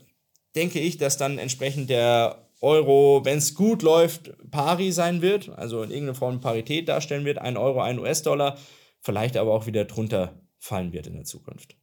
denke 0.55 0.79
ich, 0.79 0.97
dass 0.97 1.17
dann 1.17 1.39
entsprechend 1.39 1.91
der 1.91 2.48
Euro, 2.61 3.25
wenn 3.25 3.39
es 3.39 3.55
gut 3.55 3.83
läuft, 3.83 4.33
pari 4.51 4.91
sein 4.91 5.23
wird, 5.23 5.49
also 5.49 5.83
in 5.83 5.91
irgendeiner 5.91 6.19
Form 6.19 6.41
Parität 6.41 6.89
darstellen 6.89 7.25
wird, 7.25 7.39
ein 7.39 7.57
Euro, 7.57 7.81
ein 7.81 7.99
US-Dollar, 7.99 8.59
vielleicht 9.01 9.37
aber 9.37 9.53
auch 9.53 9.67
wieder 9.67 9.85
drunter 9.85 10.41
fallen 10.59 10.93
wird 10.93 11.07
in 11.07 11.15
der 11.15 11.25
Zukunft. 11.25 11.77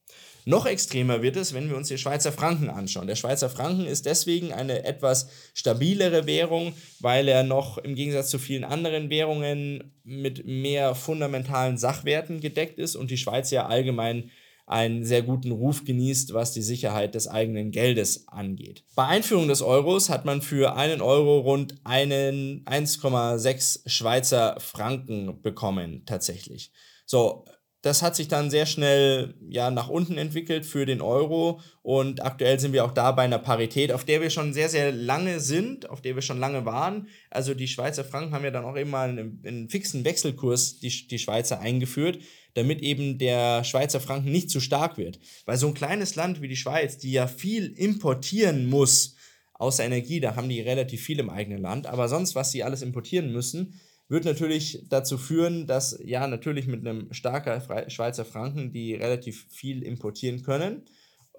Noch 0.48 0.68
extremer 0.68 1.24
wird 1.24 1.38
es, 1.38 1.56
wenn 1.56 1.70
wir 1.70 1.78
uns 1.78 1.88
die 1.88 1.98
Schweizer 1.98 2.32
Franken 2.32 2.70
anschauen. 2.70 3.08
Der 3.08 3.16
Schweizer 3.16 3.50
Franken 3.50 3.88
ist 3.88 4.06
deswegen 4.06 4.54
eine 4.54 4.84
etwas 4.84 5.28
stabilere 5.56 6.28
Währung, 6.28 6.74
weil 7.00 7.28
er 7.28 7.42
noch 7.42 7.80
im 7.80 7.96
Gegensatz 7.96 8.30
zu 8.30 8.38
vielen 8.38 8.64
anderen 8.64 9.10
Währungen 9.10 9.96
mit 10.04 10.46
mehr 10.46 10.94
fundamentalen 10.94 11.80
Sachwerten 11.80 12.42
gedeckt 12.42 12.78
ist 12.78 12.96
und 12.96 13.10
die 13.10 13.18
Schweiz 13.18 13.50
ja 13.50 13.66
allgemein 13.66 14.30
einen 14.68 15.06
sehr 15.06 15.22
guten 15.22 15.52
Ruf 15.52 15.86
genießt, 15.86 16.34
was 16.34 16.52
die 16.52 16.62
Sicherheit 16.62 17.16
des 17.16 17.28
eigenen 17.28 17.72
Geldes 17.72 18.28
angeht. 18.28 18.84
Bei 18.96 19.06
Einführung 19.06 19.48
des 19.48 19.62
Euros 19.62 20.10
hat 20.10 20.26
man 20.26 20.42
für 20.42 20.76
einen 20.76 21.02
Euro 21.02 21.40
rund 21.40 21.76
einen 21.84 22.66
1,6 22.66 23.88
Schweizer 23.88 24.60
Franken 24.60 25.42
bekommen 25.42 26.04
tatsächlich. 26.06 26.72
So, 27.06 27.46
das 27.86 28.02
hat 28.02 28.16
sich 28.16 28.28
dann 28.28 28.50
sehr 28.50 28.66
schnell 28.66 29.36
ja, 29.48 29.70
nach 29.70 29.90
unten 29.90 30.18
entwickelt 30.18 30.66
für 30.66 30.88
den 30.88 31.02
Euro 31.02 31.62
und 31.84 32.26
aktuell 32.26 32.60
sind 32.60 32.74
wir 32.74 32.84
auch 32.84 32.92
da 32.92 33.12
bei 33.12 33.22
einer 33.22 33.38
Parität, 33.38 33.92
auf 33.92 34.04
der 34.04 34.24
wir 34.24 34.32
schon 34.32 34.54
sehr, 34.54 34.70
sehr 34.70 34.92
lange 34.92 35.40
sind, 35.40 35.88
auf 35.88 36.02
der 36.02 36.16
wir 36.16 36.24
schon 36.24 36.40
lange 36.40 36.66
waren. 36.66 37.08
Also 37.30 37.54
die 37.54 37.68
Schweizer 37.68 38.04
Franken 38.04 38.34
haben 38.34 38.44
ja 38.44 38.50
dann 38.50 38.66
auch 38.66 38.76
immer 38.76 39.02
einen, 39.02 39.40
einen 39.46 39.70
fixen 39.70 40.04
Wechselkurs, 40.04 40.80
die, 40.80 41.08
die 41.08 41.20
Schweizer 41.20 41.60
eingeführt, 41.60 42.18
damit 42.56 42.82
eben 42.82 43.20
der 43.20 43.64
Schweizer 43.64 44.00
Franken 44.00 44.32
nicht 44.32 44.50
zu 44.50 44.62
stark 44.62 44.98
wird. 44.98 45.20
Weil 45.46 45.58
so 45.58 45.68
ein 45.68 45.76
kleines 45.76 46.16
Land 46.16 46.42
wie 46.42 46.48
die 46.48 46.56
Schweiz, 46.56 46.98
die 46.98 47.12
ja 47.12 47.28
viel 47.28 47.68
importieren 47.68 48.66
muss, 48.66 49.16
außer 49.54 49.86
Energie, 49.86 50.20
da 50.20 50.36
haben 50.36 50.50
die 50.50 50.60
relativ 50.60 51.04
viel 51.04 51.20
im 51.20 51.30
eigenen 51.30 51.62
Land, 51.62 51.86
aber 51.86 52.10
sonst, 52.10 52.34
was 52.34 52.52
sie 52.52 52.64
alles 52.64 52.82
importieren 52.82 53.32
müssen, 53.32 53.80
wird 54.08 54.26
natürlich 54.26 54.86
dazu 54.90 55.18
führen, 55.18 55.68
dass 55.68 56.00
ja 56.04 56.28
natürlich 56.28 56.68
mit 56.68 56.82
einem 56.86 57.12
starken 57.12 57.90
Schweizer 57.90 58.26
Franken 58.26 58.72
die 58.72 58.94
relativ 58.94 59.48
viel 59.50 59.82
importieren 59.84 60.44
können 60.44 60.84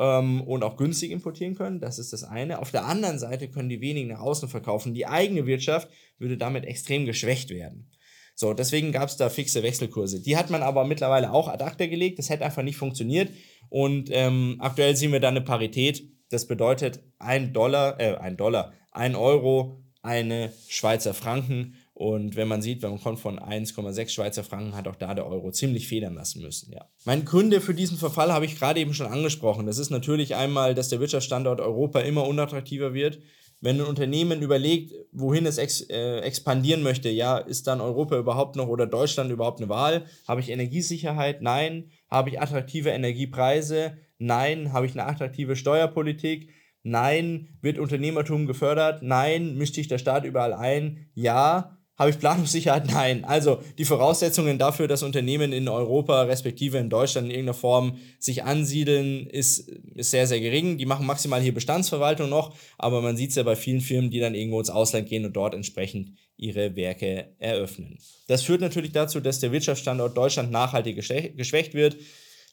ähm, 0.00 0.42
und 0.42 0.64
auch 0.64 0.76
günstig 0.76 1.10
importieren 1.10 1.54
können. 1.54 1.80
Das 1.80 1.98
ist 1.98 2.12
das 2.12 2.24
eine. 2.24 2.58
Auf 2.60 2.70
der 2.70 2.86
anderen 2.86 3.18
Seite 3.18 3.48
können 3.48 3.68
die 3.68 3.80
wenig 3.80 4.06
nach 4.06 4.20
außen 4.20 4.48
verkaufen. 4.48 4.94
Die 4.94 5.06
eigene 5.06 5.46
Wirtschaft 5.46 5.88
würde 6.18 6.36
damit 6.36 6.64
extrem 6.64 7.06
geschwächt 7.06 7.50
werden. 7.50 7.90
So, 8.34 8.52
deswegen 8.52 8.92
gab 8.92 9.08
es 9.08 9.16
da 9.16 9.30
fixe 9.30 9.62
Wechselkurse. 9.62 10.20
Die 10.20 10.36
hat 10.36 10.50
man 10.50 10.62
aber 10.62 10.84
mittlerweile 10.84 11.32
auch 11.32 11.48
ad 11.48 11.64
acta 11.64 11.86
gelegt. 11.86 12.18
Das 12.18 12.28
hätte 12.28 12.44
einfach 12.44 12.62
nicht 12.62 12.76
funktioniert. 12.76 13.30
Und 13.70 14.10
ähm, 14.12 14.56
aktuell 14.58 14.94
sehen 14.94 15.12
wir 15.12 15.20
da 15.20 15.28
eine 15.28 15.40
Parität. 15.40 16.06
Das 16.28 16.46
bedeutet 16.46 17.00
ein 17.18 17.52
Dollar, 17.52 17.98
äh, 17.98 18.16
ein 18.16 18.36
Dollar, 18.36 18.74
ein 18.92 19.14
Euro, 19.14 19.82
eine 20.02 20.52
Schweizer 20.68 21.14
Franken 21.14 21.76
und 21.98 22.36
wenn 22.36 22.46
man 22.46 22.60
sieht, 22.60 22.82
wenn 22.82 22.90
man 22.90 23.00
kommt 23.00 23.20
von 23.20 23.38
1,6 23.38 24.10
Schweizer 24.10 24.44
Franken, 24.44 24.76
hat 24.76 24.86
auch 24.86 24.96
da 24.96 25.14
der 25.14 25.26
Euro 25.26 25.50
ziemlich 25.50 25.88
federn 25.88 26.12
lassen 26.12 26.42
müssen. 26.42 26.70
Ja. 26.70 26.84
Mein 27.06 27.24
Gründe 27.24 27.62
für 27.62 27.72
diesen 27.72 27.96
Verfall 27.96 28.34
habe 28.34 28.44
ich 28.44 28.58
gerade 28.58 28.80
eben 28.80 28.92
schon 28.92 29.06
angesprochen. 29.06 29.64
Das 29.64 29.78
ist 29.78 29.88
natürlich 29.88 30.34
einmal, 30.34 30.74
dass 30.74 30.90
der 30.90 31.00
Wirtschaftsstandort 31.00 31.58
Europa 31.58 32.00
immer 32.00 32.26
unattraktiver 32.26 32.92
wird. 32.92 33.20
Wenn 33.62 33.80
ein 33.80 33.86
Unternehmen 33.86 34.42
überlegt, 34.42 34.92
wohin 35.10 35.46
es 35.46 35.56
ex, 35.56 35.88
äh, 35.88 36.18
expandieren 36.18 36.82
möchte, 36.82 37.08
ja, 37.08 37.38
ist 37.38 37.66
dann 37.66 37.80
Europa 37.80 38.18
überhaupt 38.18 38.56
noch 38.56 38.68
oder 38.68 38.86
Deutschland 38.86 39.30
überhaupt 39.30 39.60
eine 39.60 39.70
Wahl? 39.70 40.04
Habe 40.28 40.42
ich 40.42 40.50
Energiesicherheit? 40.50 41.40
Nein. 41.40 41.92
Habe 42.10 42.28
ich 42.28 42.42
attraktive 42.42 42.90
Energiepreise? 42.90 43.96
Nein. 44.18 44.74
Habe 44.74 44.84
ich 44.84 44.92
eine 44.92 45.06
attraktive 45.06 45.56
Steuerpolitik? 45.56 46.50
Nein. 46.82 47.56
Wird 47.62 47.78
Unternehmertum 47.78 48.46
gefördert? 48.46 49.02
Nein. 49.02 49.56
Mischt 49.56 49.76
sich 49.76 49.88
der 49.88 49.96
Staat 49.96 50.26
überall 50.26 50.52
ein? 50.52 51.08
Ja. 51.14 51.72
Habe 51.96 52.10
ich 52.10 52.18
Planungssicherheit? 52.18 52.86
Nein. 52.90 53.24
Also 53.24 53.60
die 53.78 53.84
Voraussetzungen 53.84 54.58
dafür, 54.58 54.86
dass 54.88 55.02
Unternehmen 55.02 55.52
in 55.52 55.68
Europa 55.68 56.22
respektive 56.22 56.78
in 56.78 56.90
Deutschland 56.90 57.26
in 57.26 57.30
irgendeiner 57.30 57.54
Form 57.54 57.98
sich 58.18 58.44
ansiedeln, 58.44 59.26
ist, 59.26 59.68
ist 59.94 60.10
sehr, 60.10 60.26
sehr 60.26 60.40
gering. 60.40 60.78
Die 60.78 60.86
machen 60.86 61.06
maximal 61.06 61.40
hier 61.40 61.54
Bestandsverwaltung 61.54 62.28
noch, 62.28 62.54
aber 62.78 63.00
man 63.00 63.16
sieht 63.16 63.30
es 63.30 63.36
ja 63.36 63.42
bei 63.42 63.56
vielen 63.56 63.80
Firmen, 63.80 64.10
die 64.10 64.20
dann 64.20 64.34
irgendwo 64.34 64.60
ins 64.60 64.70
Ausland 64.70 65.08
gehen 65.08 65.24
und 65.24 65.34
dort 65.34 65.54
entsprechend 65.54 66.12
ihre 66.36 66.76
Werke 66.76 67.34
eröffnen. 67.38 67.98
Das 68.28 68.42
führt 68.42 68.60
natürlich 68.60 68.92
dazu, 68.92 69.20
dass 69.20 69.40
der 69.40 69.52
Wirtschaftsstandort 69.52 70.16
Deutschland 70.16 70.50
nachhaltig 70.50 70.96
geschwächt 70.96 71.74
wird. 71.74 71.96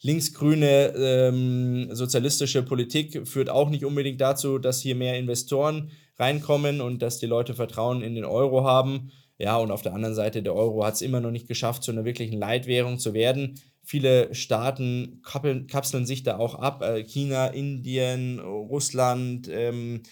Linksgrüne 0.02 0.94
ähm, 0.98 1.90
sozialistische 1.96 2.62
Politik 2.64 3.26
führt 3.26 3.50
auch 3.50 3.70
nicht 3.70 3.86
unbedingt 3.86 4.20
dazu, 4.20 4.58
dass 4.58 4.82
hier 4.82 4.96
mehr 4.96 5.18
Investoren 5.18 5.92
reinkommen 6.20 6.82
und 6.82 7.02
dass 7.02 7.20
die 7.20 7.26
Leute 7.26 7.56
Vertrauen 7.56 8.02
in 8.02 8.16
den 8.16 8.26
Euro 8.26 8.66
haben. 8.66 9.12
Ja, 9.38 9.58
und 9.58 9.72
auf 9.72 9.82
der 9.82 9.94
anderen 9.94 10.16
Seite, 10.16 10.44
der 10.44 10.56
Euro 10.56 10.86
hat 10.86 10.94
es 10.96 11.02
immer 11.02 11.20
noch 11.20 11.32
nicht 11.32 11.48
geschafft, 11.48 11.84
zu 11.84 11.92
einer 11.92 12.06
wirklichen 12.06 12.40
Leitwährung 12.40 13.00
zu 13.00 13.14
werden. 13.14 13.60
Viele 13.84 14.34
Staaten 14.34 15.22
kapseln 15.24 16.06
sich 16.06 16.24
da 16.24 16.38
auch 16.38 16.56
ab. 16.56 16.82
Äh, 16.84 17.04
China, 17.04 17.48
Indien, 17.48 18.40
Russland, 18.40 19.50
ähm, 19.52 20.04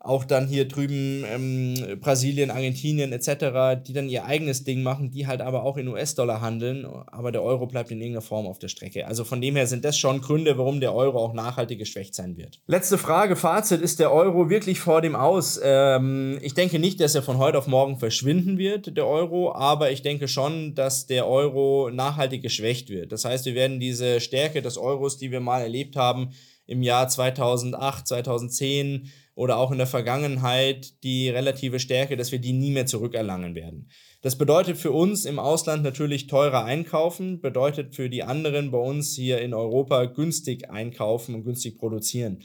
auch 0.00 0.24
dann 0.24 0.48
hier 0.48 0.66
drüben 0.66 1.24
ähm, 1.26 2.00
Brasilien, 2.00 2.50
Argentinien 2.50 3.12
etc., 3.12 3.82
die 3.86 3.92
dann 3.92 4.08
ihr 4.08 4.24
eigenes 4.24 4.64
Ding 4.64 4.82
machen, 4.82 5.10
die 5.10 5.26
halt 5.26 5.42
aber 5.42 5.62
auch 5.62 5.76
in 5.76 5.88
US-Dollar 5.88 6.40
handeln, 6.40 6.86
aber 6.86 7.32
der 7.32 7.42
Euro 7.42 7.66
bleibt 7.66 7.90
in 7.90 7.98
irgendeiner 8.00 8.22
Form 8.22 8.46
auf 8.46 8.58
der 8.58 8.68
Strecke. 8.68 9.06
Also 9.06 9.24
von 9.24 9.42
dem 9.42 9.56
her 9.56 9.66
sind 9.66 9.84
das 9.84 9.98
schon 9.98 10.22
Gründe, 10.22 10.56
warum 10.56 10.80
der 10.80 10.94
Euro 10.94 11.18
auch 11.18 11.34
nachhaltig 11.34 11.78
geschwächt 11.78 12.14
sein 12.14 12.38
wird. 12.38 12.60
Letzte 12.66 12.96
Frage, 12.96 13.36
Fazit, 13.36 13.82
ist 13.82 14.00
der 14.00 14.10
Euro 14.10 14.48
wirklich 14.48 14.80
vor 14.80 15.02
dem 15.02 15.14
Aus? 15.14 15.60
Ähm, 15.62 16.38
ich 16.40 16.54
denke 16.54 16.78
nicht, 16.78 16.98
dass 17.00 17.14
er 17.14 17.22
von 17.22 17.36
heute 17.36 17.58
auf 17.58 17.66
morgen 17.66 17.98
verschwinden 17.98 18.56
wird, 18.56 18.96
der 18.96 19.06
Euro, 19.06 19.52
aber 19.54 19.90
ich 19.90 20.00
denke 20.00 20.28
schon, 20.28 20.74
dass 20.74 21.06
der 21.06 21.28
Euro 21.28 21.90
nachhaltig 21.92 22.40
geschwächt 22.40 22.88
wird. 22.88 23.12
Das 23.12 23.26
heißt, 23.26 23.44
wir 23.44 23.54
werden 23.54 23.80
diese 23.80 24.20
Stärke 24.20 24.62
des 24.62 24.78
Euros, 24.78 25.18
die 25.18 25.30
wir 25.30 25.40
mal 25.40 25.60
erlebt 25.60 25.96
haben, 25.96 26.30
im 26.70 26.82
Jahr 26.82 27.08
2008, 27.08 28.06
2010, 28.06 29.10
oder 29.34 29.56
auch 29.56 29.70
in 29.70 29.78
der 29.78 29.86
Vergangenheit 29.86 31.02
die 31.02 31.30
relative 31.30 31.80
Stärke, 31.80 32.16
dass 32.16 32.30
wir 32.30 32.40
die 32.40 32.52
nie 32.52 32.70
mehr 32.70 32.86
zurückerlangen 32.86 33.54
werden. 33.54 33.88
Das 34.20 34.36
bedeutet 34.36 34.76
für 34.76 34.92
uns 34.92 35.24
im 35.24 35.38
Ausland 35.38 35.82
natürlich 35.82 36.26
teurer 36.26 36.64
einkaufen, 36.64 37.40
bedeutet 37.40 37.94
für 37.94 38.10
die 38.10 38.22
anderen 38.22 38.70
bei 38.70 38.78
uns 38.78 39.14
hier 39.14 39.40
in 39.40 39.54
Europa 39.54 40.04
günstig 40.04 40.68
einkaufen 40.68 41.34
und 41.34 41.44
günstig 41.44 41.78
produzieren. 41.78 42.42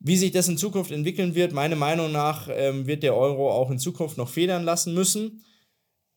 Wie 0.00 0.16
sich 0.16 0.32
das 0.32 0.48
in 0.48 0.58
Zukunft 0.58 0.90
entwickeln 0.90 1.34
wird, 1.34 1.52
meiner 1.52 1.76
Meinung 1.76 2.10
nach 2.10 2.48
ähm, 2.50 2.86
wird 2.86 3.04
der 3.04 3.14
Euro 3.14 3.50
auch 3.52 3.70
in 3.70 3.78
Zukunft 3.78 4.18
noch 4.18 4.28
federn 4.28 4.64
lassen 4.64 4.94
müssen. 4.94 5.44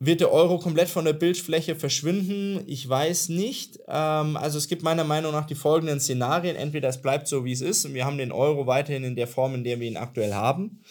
Wird 0.06 0.20
der 0.20 0.34
Euro 0.34 0.60
komplett 0.60 0.90
von 0.90 1.06
der 1.06 1.14
Bildfläche 1.14 1.78
verschwinden? 1.78 2.62
Ich 2.68 2.88
weiß 2.90 3.30
nicht. 3.30 3.80
Ähm, 3.88 4.36
also 4.36 4.58
es 4.58 4.68
gibt 4.68 4.84
meiner 4.84 5.06
Meinung 5.06 5.32
nach 5.32 5.46
die 5.46 5.56
folgenden 5.56 6.02
Szenarien. 6.02 6.58
Entweder 6.58 6.90
es 6.90 7.02
bleibt 7.02 7.26
so, 7.30 7.46
wie 7.46 7.54
es 7.54 7.62
ist 7.62 7.86
und 7.86 7.94
wir 7.94 8.04
haben 8.04 8.18
den 8.18 8.34
Euro 8.34 8.68
weiterhin 8.68 9.06
in 9.06 9.16
der 9.16 9.28
Form, 9.28 9.56
in 9.56 9.64
der 9.64 9.80
wir 9.80 9.88
ihn 9.88 9.96
aktuell 9.96 10.34
haben. 10.34 10.82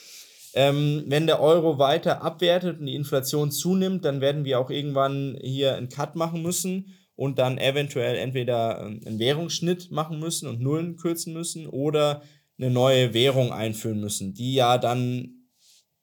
Ähm, 0.55 1.05
wenn 1.09 1.27
der 1.27 1.43
Euro 1.43 1.79
weiter 1.79 2.23
abwertet 2.23 2.81
und 2.81 2.87
die 2.87 2.95
Inflation 2.95 3.51
zunimmt, 3.51 4.07
dann 4.07 4.23
werden 4.23 4.47
wir 4.47 4.59
auch 4.59 4.71
irgendwann 4.71 5.37
hier 5.43 5.77
einen 5.77 5.91
Cut 5.91 6.17
machen 6.17 6.41
müssen 6.41 6.95
und 7.15 7.39
dann 7.39 7.59
eventuell 7.59 8.17
entweder 8.17 8.79
einen 8.81 9.19
Währungsschnitt 9.19 9.91
machen 9.91 10.21
müssen 10.21 10.49
und 10.49 10.63
Nullen 10.63 10.97
kürzen 10.97 11.35
müssen 11.35 11.67
oder 11.67 12.23
eine 12.59 12.71
neue 12.71 13.13
Währung 13.13 13.53
einführen 13.53 14.01
müssen, 14.01 14.33
die 14.33 14.55
ja 14.55 14.79
dann 14.79 15.42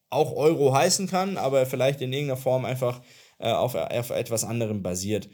auch 0.10 0.34
Euro 0.36 0.74
heißen 0.74 1.08
kann, 1.08 1.38
aber 1.38 1.66
vielleicht 1.66 2.02
in 2.02 2.14
irgendeiner 2.14 2.40
Form 2.40 2.66
einfach 2.66 3.02
äh, 3.40 3.52
auf, 3.52 3.76
auf 3.76 4.10
etwas 4.10 4.44
anderem 4.44 4.82
basiert. 4.82 5.30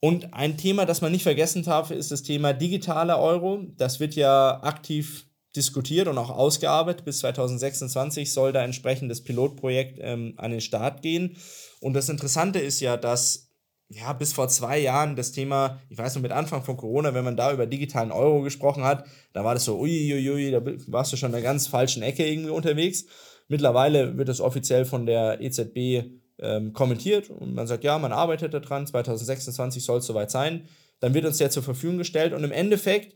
Und 0.00 0.34
ein 0.34 0.58
Thema, 0.58 0.84
das 0.84 1.00
man 1.00 1.12
nicht 1.12 1.22
vergessen 1.22 1.62
darf, 1.62 1.90
ist 1.90 2.10
das 2.10 2.22
Thema 2.22 2.52
digitaler 2.52 3.18
Euro. 3.18 3.64
Das 3.76 4.00
wird 4.00 4.14
ja 4.14 4.62
aktiv 4.62 5.26
diskutiert 5.56 6.08
und 6.08 6.18
auch 6.18 6.30
ausgearbeitet. 6.30 7.04
Bis 7.04 7.20
2026 7.20 8.32
soll 8.32 8.52
da 8.52 8.62
entsprechend 8.62 9.10
das 9.10 9.22
Pilotprojekt 9.22 9.98
ähm, 10.02 10.34
an 10.36 10.50
den 10.50 10.60
Start 10.60 11.00
gehen. 11.00 11.36
Und 11.80 11.94
das 11.94 12.08
Interessante 12.08 12.58
ist 12.58 12.80
ja, 12.80 12.96
dass 12.96 13.50
ja, 13.88 14.12
bis 14.12 14.32
vor 14.32 14.48
zwei 14.48 14.78
Jahren 14.78 15.14
das 15.14 15.32
Thema, 15.32 15.80
ich 15.88 15.98
weiß 15.98 16.14
noch 16.14 16.22
mit 16.22 16.32
Anfang 16.32 16.62
von 16.62 16.76
Corona, 16.76 17.14
wenn 17.14 17.24
man 17.24 17.36
da 17.36 17.52
über 17.52 17.66
digitalen 17.66 18.12
Euro 18.12 18.42
gesprochen 18.42 18.84
hat, 18.84 19.06
da 19.32 19.44
war 19.44 19.54
das 19.54 19.64
so, 19.64 19.78
uiuiui, 19.78 20.50
da 20.50 20.62
warst 20.88 21.12
du 21.12 21.16
schon 21.16 21.28
in 21.28 21.34
der 21.34 21.42
ganz 21.42 21.66
falschen 21.66 22.02
Ecke 22.02 22.26
irgendwie 22.26 22.50
unterwegs. 22.50 23.04
Mittlerweile 23.48 24.16
wird 24.16 24.28
es 24.28 24.40
offiziell 24.40 24.84
von 24.84 25.06
der 25.06 25.40
EZB 25.40 26.10
ähm, 26.38 26.72
kommentiert 26.72 27.30
und 27.30 27.54
man 27.54 27.66
sagt, 27.66 27.84
ja, 27.84 27.98
man 27.98 28.12
arbeitet 28.12 28.54
daran, 28.54 28.86
2026 28.86 29.84
soll 29.84 29.98
es 29.98 30.06
soweit 30.06 30.30
sein. 30.30 30.68
Dann 31.00 31.14
wird 31.14 31.26
uns 31.26 31.38
der 31.38 31.50
zur 31.50 31.62
Verfügung 31.62 31.98
gestellt 31.98 32.32
und 32.32 32.44
im 32.44 32.52
Endeffekt, 32.52 33.14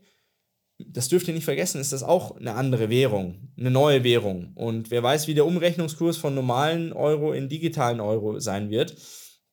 das 0.77 1.09
dürft 1.09 1.27
ihr 1.27 1.33
nicht 1.33 1.45
vergessen, 1.45 1.81
ist 1.81 1.91
das 1.91 2.03
auch 2.03 2.37
eine 2.37 2.53
andere 2.53 2.89
Währung, 2.89 3.49
eine 3.57 3.71
neue 3.71 4.03
Währung. 4.03 4.51
Und 4.55 4.91
wer 4.91 5.03
weiß, 5.03 5.27
wie 5.27 5.33
der 5.33 5.45
Umrechnungskurs 5.45 6.17
von 6.17 6.35
normalen 6.35 6.93
Euro 6.93 7.33
in 7.33 7.49
digitalen 7.49 7.99
Euro 7.99 8.39
sein 8.39 8.69
wird. 8.69 8.95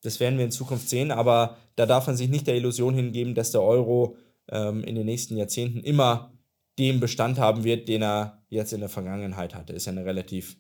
Das 0.03 0.21
werden 0.21 0.39
wir 0.39 0.45
in 0.45 0.53
Zukunft 0.53 0.89
sehen, 0.89 1.11
aber 1.11 1.57
da 1.75 1.87
darf 1.87 2.07
man 2.07 2.17
sich 2.17 2.29
nicht 2.29 2.47
der 2.47 2.55
Illusion 2.55 2.95
hingeben, 2.95 3.35
dass 3.35 3.51
der 3.51 3.63
Euro 3.63 4.17
ähm, 4.49 4.85
in 4.85 4.95
den 4.95 5.07
nächsten 5.07 5.37
Jahrzehnten 5.37 5.81
immer 5.81 6.33
den 6.79 7.01
Bestand 7.01 7.39
haben 7.39 7.65
wird, 7.65 7.89
den 7.89 8.03
er 8.03 8.45
jetzt 8.49 8.73
in 8.73 8.81
der 8.81 8.89
Vergangenheit 8.89 9.55
hatte. 9.55 9.73
Ist 9.73 9.87
ja 9.87 9.93
eine 9.93 10.05
relativ 10.05 10.57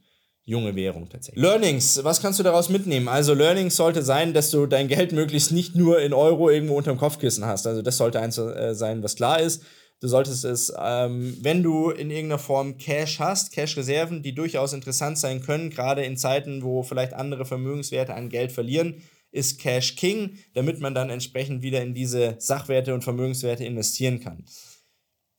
junge 0.47 0.75
Währung 0.76 1.09
tatsächlich. 1.09 1.43
Learnings, 1.43 2.03
was 2.05 2.23
kannst 2.23 2.38
du 2.38 2.45
daraus 2.45 2.69
mitnehmen? 2.69 3.09
Also 3.09 3.35
Learnings 3.35 3.76
sollte 3.76 4.03
sein, 4.03 4.33
dass 4.33 4.50
du 4.50 4.67
dein 4.67 4.88
Geld 4.88 5.12
möglichst 5.12 5.50
nicht 5.50 5.75
nur 5.75 6.00
in 6.00 6.15
Euro 6.15 6.49
irgendwo 6.49 6.76
unterm 6.76 6.97
Kopfkissen 6.97 7.45
hast. 7.45 7.67
Also 7.67 7.83
das 7.83 7.97
sollte 7.97 8.21
eins 8.21 8.38
äh, 8.38 8.75
sein, 8.75 9.03
was 9.03 9.17
klar 9.17 9.41
ist. 9.41 9.62
Du 10.00 10.09
solltest 10.09 10.45
es, 10.45 10.73
ähm, 10.79 11.37
wenn 11.41 11.62
du 11.62 11.91
in 11.91 12.11
irgendeiner 12.11 12.38
Form 12.38 12.79
Cash 12.79 13.18
hast, 13.18 13.53
Cash-Reserven, 13.53 14.23
die 14.23 14.35
durchaus 14.35 14.73
interessant 14.73 15.18
sein 15.18 15.42
können, 15.42 15.70
gerade 15.70 16.05
in 16.05 16.16
Zeiten, 16.16 16.62
wo 16.62 16.83
vielleicht 16.83 17.14
andere 17.14 17.44
Vermögenswerte 17.44 18.14
an 18.14 18.29
Geld 18.29 18.53
verlieren, 18.53 19.03
ist 19.33 19.59
Cash 19.59 19.97
King, 19.97 20.38
damit 20.55 20.81
man 20.81 20.94
dann 20.94 21.11
entsprechend 21.11 21.62
wieder 21.62 21.83
in 21.83 21.94
diese 21.94 22.37
Sachwerte 22.38 22.94
und 22.94 23.05
Vermögenswerte 23.05 23.64
investieren 23.64 24.20
kann. 24.20 24.44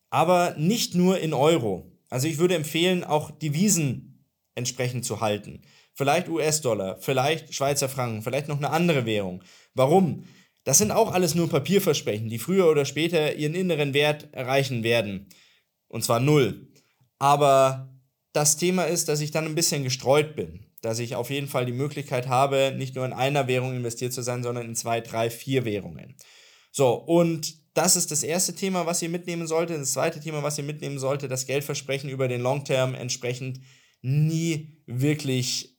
Aber 0.10 0.56
nicht 0.58 0.96
nur 0.96 1.20
in 1.20 1.34
Euro. 1.34 1.92
Also 2.10 2.28
ich 2.28 2.40
würde 2.40 2.56
empfehlen, 2.56 3.04
auch 3.04 3.32
Devisen 3.32 4.17
entsprechend 4.58 5.06
zu 5.06 5.22
halten. 5.22 5.62
Vielleicht 5.94 6.28
US-Dollar, 6.28 6.98
vielleicht 7.00 7.54
Schweizer 7.54 7.90
Franken, 7.90 8.22
vielleicht 8.22 8.48
noch 8.48 8.58
eine 8.58 8.72
andere 8.72 9.06
Währung. 9.06 9.44
Warum? 9.74 10.26
Das 10.64 10.80
sind 10.80 10.92
auch 10.92 11.14
alles 11.14 11.34
nur 11.34 11.50
Papierversprechen, 11.50 12.28
die 12.28 12.40
früher 12.40 12.70
oder 12.70 12.84
später 12.84 13.36
ihren 13.36 13.56
inneren 13.56 13.94
Wert 13.94 14.28
erreichen 14.34 14.84
werden. 14.84 15.30
Und 15.88 16.04
zwar 16.04 16.20
null. 16.20 16.68
Aber 17.20 17.98
das 18.34 18.58
Thema 18.58 18.84
ist, 18.84 19.08
dass 19.08 19.22
ich 19.22 19.32
dann 19.32 19.46
ein 19.46 19.56
bisschen 19.56 19.84
gestreut 19.84 20.36
bin. 20.36 20.66
Dass 20.82 21.00
ich 21.00 21.16
auf 21.16 21.30
jeden 21.30 21.48
Fall 21.48 21.66
die 21.66 21.72
Möglichkeit 21.72 22.28
habe, 22.28 22.74
nicht 22.78 22.96
nur 22.96 23.06
in 23.06 23.14
einer 23.14 23.48
Währung 23.48 23.74
investiert 23.76 24.14
zu 24.14 24.22
sein, 24.22 24.44
sondern 24.44 24.66
in 24.66 24.76
zwei, 24.76 25.02
drei, 25.02 25.30
vier 25.30 25.66
Währungen. 25.66 26.16
So, 26.72 26.94
und 26.94 27.56
das 27.74 27.96
ist 27.96 28.12
das 28.12 28.24
erste 28.24 28.54
Thema, 28.54 28.86
was 28.86 29.02
ihr 29.02 29.10
mitnehmen 29.10 29.48
solltet. 29.48 29.80
Das 29.80 29.94
zweite 29.94 30.20
Thema, 30.20 30.44
was 30.44 30.58
ihr 30.58 30.64
mitnehmen 30.64 31.00
solltet, 31.00 31.32
das 31.32 31.48
Geldversprechen 31.48 32.10
über 32.10 32.28
den 32.28 32.42
Long 32.42 32.64
Term 32.66 32.94
entsprechend 32.94 33.60
nie 34.02 34.82
wirklich 34.86 35.78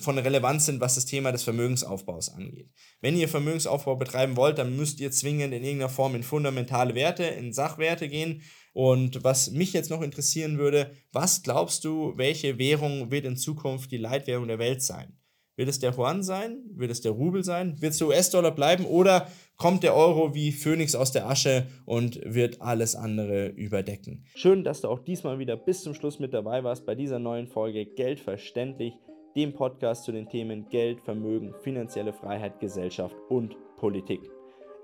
von 0.00 0.18
Relevanz 0.18 0.66
sind, 0.66 0.80
was 0.80 0.94
das 0.94 1.04
Thema 1.04 1.30
des 1.30 1.42
Vermögensaufbaus 1.42 2.30
angeht. 2.30 2.70
Wenn 3.00 3.16
ihr 3.16 3.28
Vermögensaufbau 3.28 3.96
betreiben 3.96 4.36
wollt, 4.36 4.58
dann 4.58 4.76
müsst 4.76 5.00
ihr 5.00 5.10
zwingend 5.10 5.54
in 5.54 5.62
irgendeiner 5.62 5.90
Form 5.90 6.14
in 6.14 6.22
fundamentale 6.22 6.94
Werte, 6.94 7.24
in 7.24 7.52
Sachwerte 7.52 8.08
gehen. 8.08 8.42
Und 8.72 9.22
was 9.24 9.50
mich 9.50 9.72
jetzt 9.72 9.90
noch 9.90 10.02
interessieren 10.02 10.58
würde, 10.58 10.92
was 11.12 11.42
glaubst 11.42 11.84
du, 11.84 12.14
welche 12.16 12.58
Währung 12.58 13.10
wird 13.10 13.24
in 13.24 13.36
Zukunft 13.36 13.90
die 13.90 13.98
Leitwährung 13.98 14.48
der 14.48 14.58
Welt 14.58 14.82
sein? 14.82 15.18
Wird 15.56 15.68
es 15.68 15.80
der 15.80 15.92
Yuan 15.92 16.22
sein? 16.22 16.62
Wird 16.74 16.90
es 16.90 17.00
der 17.00 17.12
Rubel 17.12 17.42
sein? 17.42 17.80
Wird 17.80 17.92
es 17.92 17.98
der 17.98 18.06
US-Dollar 18.06 18.52
bleiben? 18.54 18.84
Oder 18.84 19.28
kommt 19.58 19.82
der 19.82 19.96
Euro 19.96 20.34
wie 20.34 20.52
Phönix 20.52 20.94
aus 20.94 21.10
der 21.10 21.28
Asche 21.28 21.66
und 21.84 22.20
wird 22.24 22.62
alles 22.62 22.94
andere 22.94 23.48
überdecken? 23.48 24.24
Schön, 24.36 24.62
dass 24.62 24.82
du 24.82 24.88
auch 24.88 25.00
diesmal 25.00 25.40
wieder 25.40 25.56
bis 25.56 25.82
zum 25.82 25.94
Schluss 25.94 26.20
mit 26.20 26.32
dabei 26.32 26.62
warst 26.62 26.86
bei 26.86 26.94
dieser 26.94 27.18
neuen 27.18 27.48
Folge 27.48 27.84
Geld 27.84 28.20
verständlich, 28.20 28.94
dem 29.36 29.52
Podcast 29.52 30.04
zu 30.04 30.12
den 30.12 30.28
Themen 30.28 30.68
Geld, 30.68 31.00
Vermögen, 31.00 31.54
finanzielle 31.62 32.12
Freiheit, 32.12 32.60
Gesellschaft 32.60 33.16
und 33.28 33.56
Politik. 33.76 34.20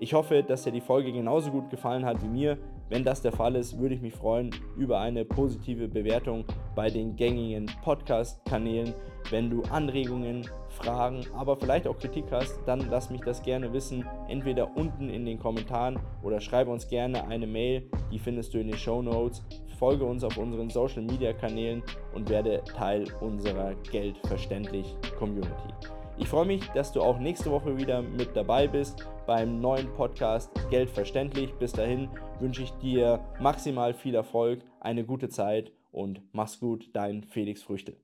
Ich 0.01 0.13
hoffe, 0.13 0.43
dass 0.43 0.63
dir 0.63 0.73
die 0.73 0.81
Folge 0.81 1.13
genauso 1.13 1.51
gut 1.51 1.69
gefallen 1.69 2.05
hat 2.05 2.21
wie 2.21 2.27
mir. 2.27 2.57
Wenn 2.87 3.03
das 3.03 3.21
der 3.21 3.31
Fall 3.31 3.55
ist, 3.55 3.79
würde 3.79 3.95
ich 3.95 4.01
mich 4.01 4.13
freuen 4.13 4.51
über 4.77 4.99
eine 4.99 5.25
positive 5.25 5.87
Bewertung 5.87 6.45
bei 6.75 6.89
den 6.89 7.15
gängigen 7.15 7.65
Podcast-Kanälen. 7.83 8.93
Wenn 9.31 9.49
du 9.49 9.63
Anregungen, 9.71 10.47
Fragen, 10.69 11.25
aber 11.35 11.57
vielleicht 11.57 11.87
auch 11.87 11.97
Kritik 11.97 12.25
hast, 12.29 12.59
dann 12.67 12.87
lass 12.91 13.09
mich 13.09 13.21
das 13.21 13.41
gerne 13.41 13.73
wissen. 13.73 14.05
Entweder 14.27 14.77
unten 14.77 15.09
in 15.09 15.25
den 15.25 15.39
Kommentaren 15.39 15.97
oder 16.21 16.39
schreibe 16.39 16.69
uns 16.69 16.87
gerne 16.87 17.27
eine 17.27 17.47
Mail. 17.47 17.89
Die 18.11 18.19
findest 18.19 18.53
du 18.53 18.59
in 18.59 18.67
den 18.67 18.77
Show 18.77 19.01
Notes. 19.01 19.43
Folge 19.79 20.05
uns 20.05 20.23
auf 20.23 20.37
unseren 20.37 20.69
Social 20.69 21.01
Media 21.01 21.33
Kanälen 21.33 21.81
und 22.13 22.29
werde 22.29 22.63
Teil 22.65 23.05
unserer 23.19 23.73
Geldverständlich 23.91 24.95
Community. 25.17 25.73
Ich 26.17 26.27
freue 26.27 26.45
mich, 26.45 26.65
dass 26.69 26.93
du 26.93 27.01
auch 27.01 27.19
nächste 27.19 27.51
Woche 27.51 27.77
wieder 27.77 28.01
mit 28.01 28.35
dabei 28.35 28.67
bist 28.67 29.05
beim 29.25 29.59
neuen 29.59 29.93
Podcast 29.93 30.51
Geld 30.69 30.89
verständlich. 30.89 31.53
Bis 31.55 31.71
dahin 31.71 32.09
wünsche 32.39 32.63
ich 32.63 32.71
dir 32.73 33.19
maximal 33.39 33.93
viel 33.93 34.15
Erfolg, 34.15 34.63
eine 34.79 35.05
gute 35.05 35.29
Zeit 35.29 35.71
und 35.91 36.21
mach's 36.33 36.59
gut, 36.59 36.89
dein 36.93 37.23
Felix 37.23 37.63
Früchte. 37.63 37.95